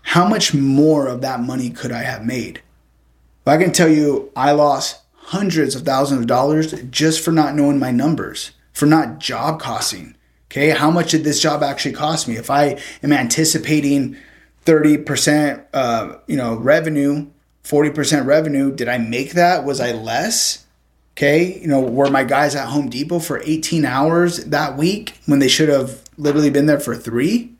how 0.02 0.28
much 0.28 0.54
more 0.54 1.08
of 1.08 1.22
that 1.22 1.40
money 1.40 1.70
could 1.70 1.94
I 1.94 2.04
have 2.04 2.26
made? 2.26 2.62
But 3.44 3.60
I 3.60 3.64
can 3.64 3.72
tell 3.72 3.90
you 3.90 4.32
I 4.36 4.52
lost 4.52 5.02
hundreds 5.14 5.76
of 5.76 5.84
thousands 5.84 6.22
of 6.22 6.28
dollars 6.28 6.74
just 6.90 7.24
for 7.24 7.32
not 7.32 7.56
knowing 7.56 7.80
my 7.80 7.92
numbers, 7.92 8.52
for 8.74 8.86
not 8.86 9.20
job 9.20 9.60
costing. 9.60 10.16
Okay, 10.46 10.72
how 10.72 10.92
much 10.92 11.12
did 11.12 11.24
this 11.24 11.42
job 11.42 11.64
actually 11.64 11.94
cost 11.94 12.28
me? 12.28 12.36
If 12.36 12.50
I 12.50 12.78
am 13.02 13.14
anticipating 13.14 14.18
30% 14.66 15.66
uh, 15.74 16.18
you 16.28 16.38
know 16.38 16.56
revenue 16.56 17.28
40% 17.64 18.26
revenue 18.26 18.74
did 18.74 18.88
i 18.88 18.98
make 18.98 19.34
that 19.34 19.66
was 19.66 19.80
i 19.80 19.92
less 19.92 20.66
okay 21.16 21.60
you 21.60 21.68
know 21.68 21.80
were 21.80 22.10
my 22.10 22.24
guys 22.24 22.56
at 22.56 22.68
home 22.68 22.90
depot 22.90 23.20
for 23.20 23.42
18 23.44 23.86
hours 23.86 24.46
that 24.46 24.78
week 24.78 25.20
when 25.26 25.40
they 25.40 25.48
should 25.48 25.70
have 25.70 26.04
literally 26.18 26.50
been 26.50 26.66
there 26.66 26.80
for 26.80 26.96
three 26.96 27.54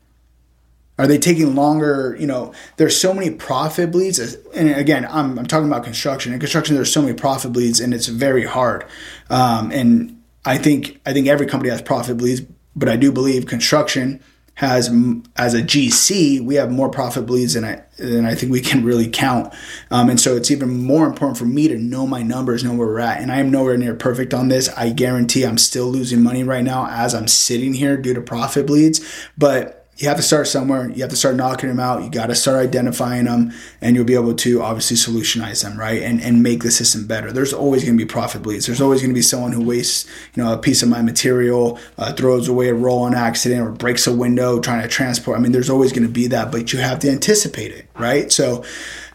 are 1.02 1.06
they 1.06 1.18
taking 1.18 1.54
longer? 1.54 2.16
You 2.18 2.26
know 2.26 2.52
there's 2.76 2.98
so 2.98 3.12
many 3.12 3.30
profit 3.30 3.90
bleeds 3.90 4.18
and 4.54 4.70
again 4.70 5.06
i'm, 5.10 5.38
I'm 5.38 5.46
talking 5.46 5.66
about 5.66 5.84
construction. 5.84 6.32
In 6.32 6.40
construction 6.40 6.74
there's 6.74 6.92
so 6.92 7.02
many 7.02 7.14
profit 7.14 7.52
bleeds 7.52 7.80
and 7.80 7.92
it's 7.92 8.06
very 8.06 8.44
hard. 8.44 8.84
Um, 9.28 9.70
and 9.70 10.22
i 10.44 10.58
think 10.58 11.00
i 11.06 11.12
think 11.12 11.28
every 11.28 11.46
company 11.46 11.70
has 11.70 11.82
profit 11.82 12.16
bleeds 12.16 12.42
but 12.74 12.88
i 12.88 12.96
do 12.96 13.12
believe 13.12 13.46
construction 13.46 14.20
has 14.54 14.90
as 15.36 15.54
a 15.54 15.62
GC, 15.62 16.40
we 16.40 16.56
have 16.56 16.70
more 16.70 16.90
profit 16.90 17.24
bleeds 17.26 17.54
than 17.54 17.64
I 17.64 17.82
than 17.96 18.26
I 18.26 18.34
think 18.34 18.52
we 18.52 18.60
can 18.60 18.84
really 18.84 19.08
count, 19.08 19.52
um, 19.90 20.10
and 20.10 20.20
so 20.20 20.36
it's 20.36 20.50
even 20.50 20.84
more 20.84 21.06
important 21.06 21.38
for 21.38 21.46
me 21.46 21.68
to 21.68 21.78
know 21.78 22.06
my 22.06 22.22
numbers, 22.22 22.62
know 22.62 22.74
where 22.74 22.86
we're 22.86 22.98
at. 22.98 23.20
And 23.20 23.32
I 23.32 23.38
am 23.38 23.50
nowhere 23.50 23.78
near 23.78 23.94
perfect 23.94 24.34
on 24.34 24.48
this. 24.48 24.68
I 24.70 24.90
guarantee 24.90 25.44
I'm 25.44 25.58
still 25.58 25.86
losing 25.86 26.22
money 26.22 26.44
right 26.44 26.64
now 26.64 26.86
as 26.88 27.14
I'm 27.14 27.28
sitting 27.28 27.74
here 27.74 27.96
due 27.96 28.14
to 28.14 28.20
profit 28.20 28.66
bleeds, 28.66 29.00
but 29.38 29.81
you 29.98 30.08
have 30.08 30.16
to 30.16 30.22
start 30.22 30.48
somewhere. 30.48 30.88
You 30.88 31.02
have 31.02 31.10
to 31.10 31.16
start 31.16 31.36
knocking 31.36 31.68
them 31.68 31.78
out. 31.78 32.02
You 32.02 32.10
got 32.10 32.26
to 32.26 32.34
start 32.34 32.56
identifying 32.56 33.26
them, 33.26 33.52
and 33.80 33.94
you'll 33.94 34.06
be 34.06 34.14
able 34.14 34.34
to 34.34 34.62
obviously 34.62 34.96
solutionize 34.96 35.62
them, 35.62 35.78
right? 35.78 36.02
And 36.02 36.20
and 36.20 36.42
make 36.42 36.62
the 36.62 36.70
system 36.70 37.06
better. 37.06 37.30
There's 37.30 37.52
always 37.52 37.84
going 37.84 37.96
to 37.96 38.04
be 38.04 38.08
profit 38.08 38.42
bleeds. 38.42 38.66
There's 38.66 38.80
always 38.80 39.00
going 39.00 39.10
to 39.10 39.14
be 39.14 39.22
someone 39.22 39.52
who 39.52 39.62
wastes, 39.62 40.08
you 40.34 40.42
know, 40.42 40.52
a 40.52 40.58
piece 40.58 40.82
of 40.82 40.88
my 40.88 41.02
material, 41.02 41.78
uh, 41.98 42.12
throws 42.14 42.48
away 42.48 42.68
a 42.68 42.74
roll 42.74 43.00
on 43.02 43.14
accident, 43.14 43.60
or 43.60 43.70
breaks 43.70 44.06
a 44.06 44.14
window 44.14 44.60
trying 44.60 44.82
to 44.82 44.88
transport. 44.88 45.38
I 45.38 45.42
mean, 45.42 45.52
there's 45.52 45.70
always 45.70 45.92
going 45.92 46.06
to 46.06 46.12
be 46.12 46.26
that, 46.28 46.50
but 46.50 46.72
you 46.72 46.78
have 46.78 46.98
to 47.00 47.10
anticipate 47.10 47.72
it, 47.72 47.86
right? 47.94 48.32
So, 48.32 48.64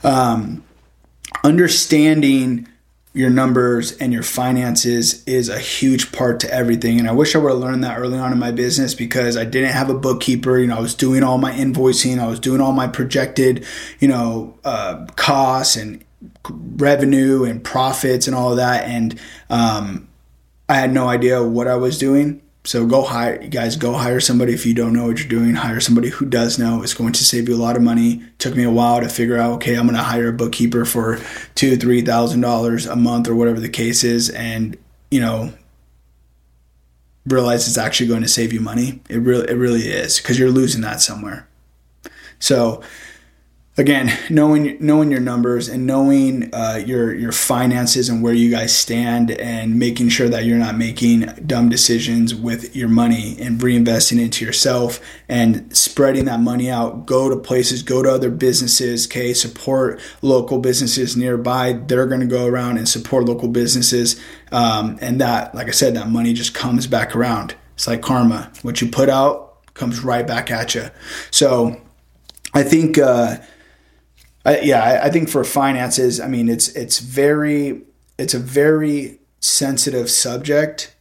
um, 0.04 0.64
understanding 1.44 2.68
your 3.14 3.30
numbers 3.30 3.98
and 3.98 4.14
your 4.14 4.24
finances 4.24 5.24
is 5.26 5.50
a 5.50 5.58
huge 5.58 6.12
part 6.12 6.40
to 6.42 6.54
everything. 6.54 7.00
And 7.00 7.10
I 7.10 7.14
wish 7.14 7.36
I 7.36 7.40
would 7.40 7.50
have 7.50 7.60
learned 7.60 7.84
that 7.84 7.98
early 7.98 8.20
on 8.20 8.32
in 8.32 8.38
my 8.38 8.52
business 8.52 8.94
because 8.94 9.36
I 9.36 9.44
didn't 9.44 9.72
have 9.72 9.90
a 9.90 9.98
bookkeeper. 9.98 10.60
You 10.60 10.68
know, 10.68 10.78
I 10.78 10.82
was 10.82 10.94
doing 10.94 11.24
all 11.24 11.38
my 11.38 11.52
invoicing, 11.52 12.20
I 12.20 12.28
was 12.28 12.40
doing 12.40 12.62
all 12.62 12.74
my 12.74 12.88
projected, 12.88 13.66
you 14.00 14.08
know, 14.08 14.58
uh, 14.64 15.06
costs 15.16 15.76
and 15.76 16.04
revenue 16.50 17.44
and 17.44 17.64
profits 17.64 18.28
and 18.28 18.36
all 18.36 18.52
of 18.52 18.58
that. 18.58 18.84
And 18.86 19.20
um, 19.50 20.08
I 20.70 20.76
had 20.76 20.94
no 20.94 21.08
idea 21.08 21.44
what 21.44 21.68
I 21.68 21.76
was 21.76 21.98
doing. 21.98 22.42
So 22.68 22.86
go 22.86 23.02
hire, 23.02 23.42
you 23.42 23.48
guys, 23.48 23.78
go 23.78 23.94
hire 23.94 24.20
somebody 24.20 24.54
if 24.54 24.66
you 24.66 24.74
don't 24.74 24.92
know 24.92 25.08
what 25.08 25.20
you're 25.20 25.30
doing. 25.30 25.56
Hire 25.56 25.80
somebody 25.80 26.10
who 26.10 26.26
does 26.26 26.60
know. 26.60 26.84
It's 26.84 26.94
going 26.94 27.14
to 27.14 27.24
save 27.24 27.48
you 27.48 27.56
a 27.56 27.64
lot 27.64 27.78
of 27.78 27.82
money. 27.82 28.22
Took 28.40 28.58
me 28.58 28.64
a 28.64 28.70
while 28.70 29.00
to 29.00 29.08
figure 29.08 29.38
out. 29.38 29.54
Okay, 29.54 29.76
I'm 29.76 29.86
going 29.86 29.96
to 29.96 30.04
hire 30.04 30.28
a 30.28 30.34
bookkeeper 30.34 30.84
for 30.84 31.18
two, 31.56 31.78
three 31.78 32.02
thousand 32.02 32.42
dollars 32.42 32.86
a 32.86 32.98
month 32.98 33.30
or 33.30 33.36
whatever 33.36 33.62
the 33.62 33.70
case 33.70 34.04
is, 34.04 34.30
and 34.32 34.78
you 35.10 35.22
know, 35.22 35.54
realize 37.26 37.70
it's 37.70 37.78
actually 37.78 38.08
going 38.08 38.24
to 38.24 38.28
save 38.28 38.52
you 38.52 38.60
money. 38.60 39.00
It 39.08 39.20
really, 39.20 39.50
it 39.50 39.56
really 39.56 39.84
is 39.88 40.18
because 40.18 40.38
you're 40.38 40.52
losing 40.52 40.82
that 40.82 41.00
somewhere. 41.00 41.48
So 42.38 42.84
again, 43.78 44.12
knowing 44.30 44.76
knowing 44.80 45.12
your 45.12 45.20
numbers 45.20 45.70
and 45.70 45.86
knowing 45.86 46.54
uh, 46.54 46.82
your 46.84 47.14
your 47.14 47.32
finances 47.32 48.10
and 48.10 48.24
where 48.24 48.34
you 48.34 48.50
guys 48.50 48.76
stand, 48.76 49.32
and 49.32 49.78
making 49.78 50.10
sure 50.10 50.28
that 50.28 50.46
you're 50.46 50.58
not 50.58 50.76
making 50.76 51.22
dumb 51.46 51.70
decisions 51.70 52.34
with 52.34 52.76
your 52.76 52.90
money 52.90 53.38
and 53.40 53.60
reinvesting 53.60 54.20
into 54.20 54.44
yourself 54.44 55.00
and 55.30 55.76
spreading 55.76 56.26
that 56.26 56.40
money 56.40 56.70
out. 56.70 57.06
Go 57.06 57.30
to 57.30 57.38
places, 57.38 57.84
go 57.84 58.02
to 58.02 58.10
other 58.10 58.32
businesses. 58.32 59.08
Okay, 59.08 59.34
support 59.34 60.02
local 60.22 60.60
businesses 60.60 61.16
nearby. 61.16 61.74
They're 61.74 62.08
going 62.08 62.22
to 62.22 62.28
go 62.28 62.48
around 62.48 62.78
and 62.78 62.90
support 62.90 63.26
local 63.26 63.48
businesses, 63.48 64.20
um, 64.52 64.98
and 65.02 65.22
that, 65.22 65.54
like 65.54 65.68
I 65.68 65.72
said, 65.72 65.96
that 65.96 66.10
money 66.10 66.34
just 66.34 66.54
comes 66.54 66.88
back 66.88 67.16
around. 67.16 67.56
It's 67.76 67.88
like 67.88 68.02
karma. 68.02 68.52
What 68.64 68.82
you 68.82 68.90
put 68.90 69.08
out 69.08 69.74
comes 69.76 70.04
right 70.04 70.26
back 70.26 70.50
at 70.50 70.74
you. 70.74 70.90
So, 71.30 71.80
I 72.54 72.64
think. 72.64 72.98
Uh, 72.98 73.38
Yeah, 74.48 74.82
I, 74.82 75.06
I 75.06 75.10
think 75.10 75.30
for 75.30 75.44
finances, 75.44 76.20
I 76.20 76.28
mean, 76.28 76.48
it's 76.50 76.70
it's 76.70 77.00
very 77.00 77.82
it's 78.18 78.34
a 78.34 78.40
very 78.40 79.20
sensitive 79.42 80.10
subject. 80.10 80.94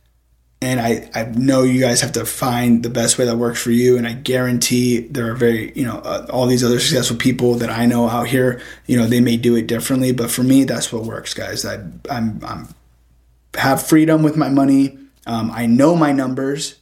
And 0.63 0.81
I, 0.81 1.11
I 1.15 1.25
know 1.25 1.63
you 1.63 1.81
guys 1.81 2.01
have 2.01 2.13
to 2.13 2.25
find 2.25 2.83
the 2.83 2.89
best 2.91 3.19
way 3.19 3.27
that 3.27 3.37
works 3.37 3.63
for 3.63 3.71
you. 3.71 3.99
And 3.99 4.07
i 4.07 4.15
guarantee 4.15 5.01
there 5.01 5.31
are 5.31 5.35
very 5.35 5.73
you 5.77 5.85
know 5.85 5.99
uh, 5.99 6.27
all 6.31 6.47
these 6.47 6.65
other 6.65 6.81
successful 6.81 7.17
people 7.17 7.55
that 7.57 7.69
i 7.71 7.85
know 7.85 8.09
out 8.09 8.27
here 8.29 8.61
you 8.87 8.97
know 8.97 9.07
they 9.07 9.21
may 9.21 9.37
do 9.37 9.55
it 9.57 9.67
differently. 9.67 10.13
But 10.13 10.31
for 10.31 10.43
me 10.43 10.65
that's 10.65 10.93
what 10.93 11.05
works 11.05 11.35
guys. 11.35 11.65
I, 11.65 11.77
i'm 12.11 12.41
i'm 12.43 12.69
have 13.55 13.87
freedom 13.87 14.23
with 14.23 14.37
my 14.37 14.49
money. 14.49 14.99
Um, 15.27 15.51
i 15.53 15.67
know 15.67 15.95
my 15.95 16.13
numbers. 16.13 16.77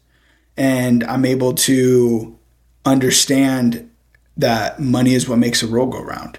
And 0.56 1.04
i'm 1.04 1.24
able 1.24 1.54
to 1.54 2.38
understand 2.84 3.90
that 4.36 4.80
money 4.80 5.14
is 5.14 5.28
what 5.28 5.38
makes 5.38 5.62
a 5.62 5.66
roll 5.66 5.86
go 5.86 6.00
round 6.00 6.38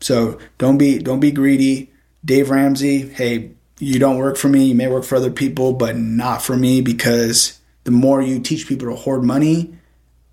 so 0.00 0.38
don't 0.58 0.78
be 0.78 0.98
don't 0.98 1.20
be 1.20 1.30
greedy. 1.30 1.90
Dave 2.24 2.50
Ramsey, 2.50 3.08
hey, 3.08 3.52
you 3.78 3.98
don't 3.98 4.18
work 4.18 4.36
for 4.36 4.48
me. 4.48 4.66
You 4.66 4.74
may 4.74 4.88
work 4.88 5.04
for 5.04 5.16
other 5.16 5.30
people, 5.30 5.72
but 5.72 5.96
not 5.96 6.42
for 6.42 6.56
me 6.56 6.80
because 6.80 7.58
the 7.84 7.90
more 7.90 8.20
you 8.20 8.40
teach 8.40 8.68
people 8.68 8.88
to 8.88 8.94
hoard 8.94 9.24
money, 9.24 9.74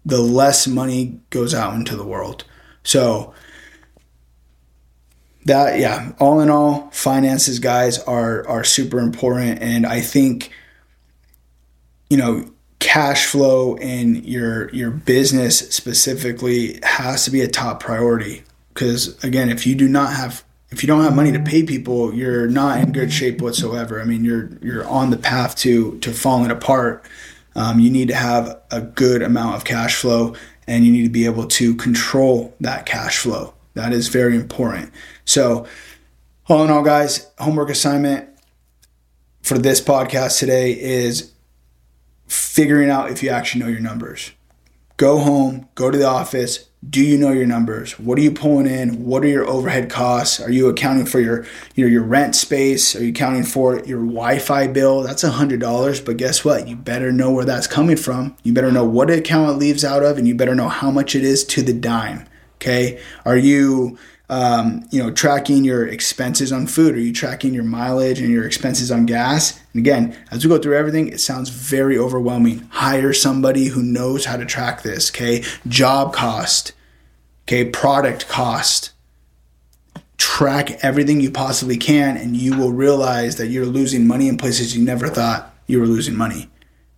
the 0.06 0.20
less 0.20 0.68
money 0.68 1.20
goes 1.30 1.54
out 1.54 1.74
into 1.74 1.96
the 1.96 2.06
world. 2.06 2.44
So 2.84 3.34
that 5.46 5.80
yeah, 5.80 6.12
all 6.20 6.42
in 6.42 6.50
all, 6.50 6.90
finances 6.92 7.60
guys 7.60 8.00
are 8.00 8.48
are 8.48 8.64
super 8.64 9.00
important 9.00 9.62
and 9.62 9.86
I 9.86 10.02
think 10.02 10.52
you 12.10 12.18
know, 12.18 12.50
cash 12.80 13.26
flow 13.26 13.76
in 13.76 14.24
your 14.24 14.70
your 14.74 14.92
business 14.92 15.60
specifically 15.74 16.80
has 16.84 17.26
to 17.26 17.32
be 17.32 17.42
a 17.42 17.48
top 17.48 17.82
priority 17.82 18.44
because 18.78 19.22
again 19.24 19.50
if 19.50 19.66
you 19.66 19.74
do 19.74 19.88
not 19.88 20.14
have 20.14 20.44
if 20.70 20.84
you 20.84 20.88
don't 20.88 21.04
have 21.04 21.16
money 21.16 21.32
to 21.32 21.40
pay 21.40 21.64
people 21.64 22.14
you're 22.14 22.48
not 22.48 22.80
in 22.80 22.92
good 22.92 23.12
shape 23.12 23.42
whatsoever. 23.42 24.00
I 24.00 24.06
mean 24.06 24.24
you're 24.24 24.52
you're 24.62 24.88
on 24.88 25.10
the 25.10 25.18
path 25.18 25.56
to 25.58 25.98
to 26.00 26.12
falling 26.12 26.52
apart. 26.52 27.04
Um, 27.56 27.80
you 27.80 27.90
need 27.90 28.08
to 28.10 28.14
have 28.14 28.62
a 28.70 28.82
good 28.82 29.24
amount 29.24 29.56
of 29.56 29.64
cash 29.64 29.96
flow 29.96 30.36
and 30.68 30.86
you 30.86 30.92
need 30.92 31.04
to 31.04 31.10
be 31.10 31.26
able 31.26 31.48
to 31.48 31.74
control 31.74 32.56
that 32.60 32.86
cash 32.86 33.18
flow. 33.18 33.56
That 33.74 33.94
is 33.94 34.10
very 34.10 34.36
important. 34.36 34.92
So 35.26 35.66
all 36.48 36.64
in 36.64 36.70
all 36.70 36.84
guys 36.84 37.32
homework 37.40 37.72
assignment 37.72 38.30
for 39.42 39.58
this 39.58 39.82
podcast 39.82 40.38
today 40.38 40.80
is 40.80 41.32
figuring 42.28 42.92
out 42.92 43.10
if 43.10 43.24
you 43.24 43.30
actually 43.30 43.62
know 43.62 43.70
your 43.70 43.80
numbers. 43.80 44.34
Go 44.98 45.18
home 45.18 45.68
go 45.74 45.90
to 45.90 45.98
the 45.98 46.08
office 46.08 46.67
do 46.88 47.04
you 47.04 47.18
know 47.18 47.32
your 47.32 47.48
numbers? 47.48 48.00
What 48.00 48.20
are 48.20 48.22
you 48.22 48.32
pulling 48.32 48.68
in? 48.68 49.04
What 49.06 49.24
are 49.24 49.28
your 49.28 49.48
overhead 49.48 49.90
costs? 49.90 50.40
Are 50.40 50.52
you 50.52 50.68
accounting 50.70 51.06
for 51.06 51.20
your 51.20 51.46
you 51.76 51.84
know 51.84 51.92
your 51.92 52.04
rent 52.04 52.36
space? 52.36 52.96
Are 52.96 53.04
you 53.04 53.10
accounting 53.10 53.44
for 53.44 53.80
your 53.80 54.00
wi-fi 54.00 54.68
bill? 54.68 55.02
That's 55.02 55.24
a 55.24 55.32
hundred 55.32 55.60
dollars 55.60 56.00
but 56.00 56.18
guess 56.18 56.46
what? 56.46 56.68
You 56.68 56.76
better 56.76 57.12
know 57.12 57.32
where 57.32 57.46
that's 57.46 57.68
coming 57.68 57.98
from. 57.98 58.36
You 58.44 58.54
better 58.54 58.72
know 58.72 58.86
what 58.86 59.10
account 59.10 59.52
it 59.52 59.60
leaves 59.60 59.84
out 59.84 60.04
of 60.04 60.18
and 60.18 60.28
you 60.28 60.36
better 60.36 60.56
know 60.56 60.70
how 60.70 60.92
much 60.92 61.16
it 61.16 61.24
is 61.24 61.44
to 61.46 61.62
the 61.62 61.74
dime 61.74 62.28
okay? 62.58 63.00
Are 63.26 63.38
you 63.38 63.98
um, 64.30 64.86
you 64.92 65.02
know, 65.02 65.12
tracking 65.12 65.64
your 65.64 65.88
expenses 65.88 66.52
on 66.52 66.68
food? 66.68 66.96
Are 66.96 67.00
you 67.00 67.14
tracking 67.14 67.54
your 67.54 67.64
mileage 67.64 68.20
and 68.20 68.30
your 68.30 68.46
expenses 68.46 68.92
on 68.92 69.06
gas? 69.06 69.60
And 69.74 69.80
again, 69.80 70.18
as 70.32 70.44
we 70.44 70.50
go 70.50 70.58
through 70.58 70.76
everything, 70.76 71.08
it 71.08 71.20
sounds 71.20 71.50
very 71.50 71.98
overwhelming. 71.98 72.68
Hire 72.72 73.14
somebody 73.14 73.68
who 73.68 73.82
knows 73.82 74.26
how 74.26 74.36
to 74.36 74.46
track 74.46 74.82
this, 74.82 75.10
okay? 75.12 75.44
Job 75.68 76.14
cost, 76.14 76.74
okay? 77.46 77.66
Product 77.66 78.28
cost. 78.28 78.92
Track 80.18 80.84
everything 80.84 81.22
you 81.22 81.32
possibly 81.32 81.78
can, 81.78 82.18
and 82.18 82.36
you 82.36 82.58
will 82.58 82.72
realize 82.72 83.38
that 83.38 83.48
you're 83.48 83.66
losing 83.66 84.08
money 84.08 84.28
in 84.28 84.38
places 84.38 84.76
you 84.76 84.84
never 84.84 85.08
thought 85.08 85.56
you 85.68 85.80
were 85.80 85.86
losing 85.86 86.16
money. 86.16 86.50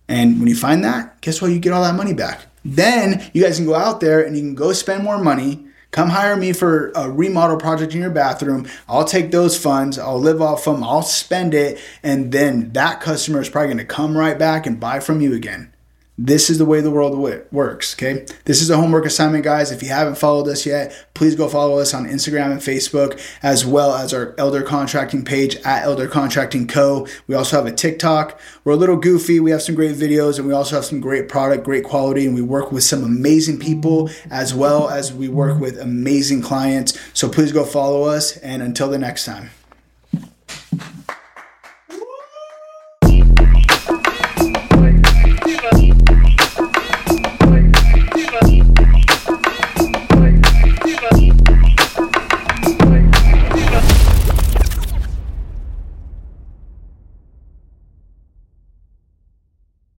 And 0.08 0.38
when 0.40 0.48
you 0.48 0.56
find 0.56 0.82
that, 0.84 1.20
guess 1.20 1.40
what? 1.40 1.52
You 1.52 1.60
get 1.60 1.72
all 1.72 1.82
that 1.82 1.94
money 1.94 2.14
back. 2.14 2.46
Then 2.64 3.30
you 3.32 3.42
guys 3.42 3.56
can 3.56 3.66
go 3.66 3.74
out 3.74 4.00
there 4.00 4.22
and 4.22 4.36
you 4.36 4.42
can 4.42 4.54
go 4.54 4.72
spend 4.72 5.04
more 5.04 5.22
money 5.22 5.66
Come 5.90 6.10
hire 6.10 6.36
me 6.36 6.52
for 6.52 6.92
a 6.94 7.10
remodel 7.10 7.56
project 7.56 7.94
in 7.94 8.00
your 8.00 8.10
bathroom. 8.10 8.68
I'll 8.88 9.04
take 9.04 9.32
those 9.32 9.58
funds, 9.58 9.98
I'll 9.98 10.20
live 10.20 10.40
off 10.40 10.64
them, 10.64 10.84
I'll 10.84 11.02
spend 11.02 11.52
it, 11.52 11.80
and 12.02 12.30
then 12.30 12.72
that 12.72 13.00
customer 13.00 13.40
is 13.40 13.48
probably 13.48 13.68
going 13.68 13.78
to 13.78 13.84
come 13.84 14.16
right 14.16 14.38
back 14.38 14.66
and 14.66 14.78
buy 14.78 15.00
from 15.00 15.20
you 15.20 15.34
again. 15.34 15.72
This 16.22 16.50
is 16.50 16.58
the 16.58 16.66
way 16.66 16.82
the 16.82 16.90
world 16.90 17.16
works, 17.50 17.94
okay? 17.94 18.26
This 18.44 18.60
is 18.60 18.68
a 18.68 18.76
homework 18.76 19.06
assignment, 19.06 19.42
guys. 19.42 19.72
If 19.72 19.82
you 19.82 19.88
haven't 19.88 20.18
followed 20.18 20.48
us 20.48 20.66
yet, 20.66 20.94
please 21.14 21.34
go 21.34 21.48
follow 21.48 21.78
us 21.78 21.94
on 21.94 22.04
Instagram 22.04 22.52
and 22.52 22.60
Facebook, 22.60 23.18
as 23.42 23.64
well 23.64 23.94
as 23.94 24.12
our 24.12 24.34
Elder 24.36 24.60
Contracting 24.60 25.24
page 25.24 25.56
at 25.64 25.84
Elder 25.84 26.06
Contracting 26.06 26.66
Co. 26.66 27.06
We 27.26 27.34
also 27.34 27.56
have 27.56 27.64
a 27.64 27.72
TikTok. 27.72 28.38
We're 28.64 28.74
a 28.74 28.76
little 28.76 28.98
goofy. 28.98 29.40
We 29.40 29.50
have 29.50 29.62
some 29.62 29.74
great 29.74 29.96
videos, 29.96 30.38
and 30.38 30.46
we 30.46 30.52
also 30.52 30.76
have 30.76 30.84
some 30.84 31.00
great 31.00 31.26
product, 31.26 31.64
great 31.64 31.84
quality, 31.84 32.26
and 32.26 32.34
we 32.34 32.42
work 32.42 32.70
with 32.70 32.84
some 32.84 33.02
amazing 33.02 33.58
people, 33.58 34.10
as 34.30 34.52
well 34.52 34.90
as 34.90 35.14
we 35.14 35.26
work 35.26 35.58
with 35.58 35.80
amazing 35.80 36.42
clients. 36.42 37.00
So 37.14 37.30
please 37.30 37.50
go 37.50 37.64
follow 37.64 38.02
us, 38.02 38.36
and 38.36 38.62
until 38.62 38.90
the 38.90 38.98
next 38.98 39.24
time. 39.24 39.52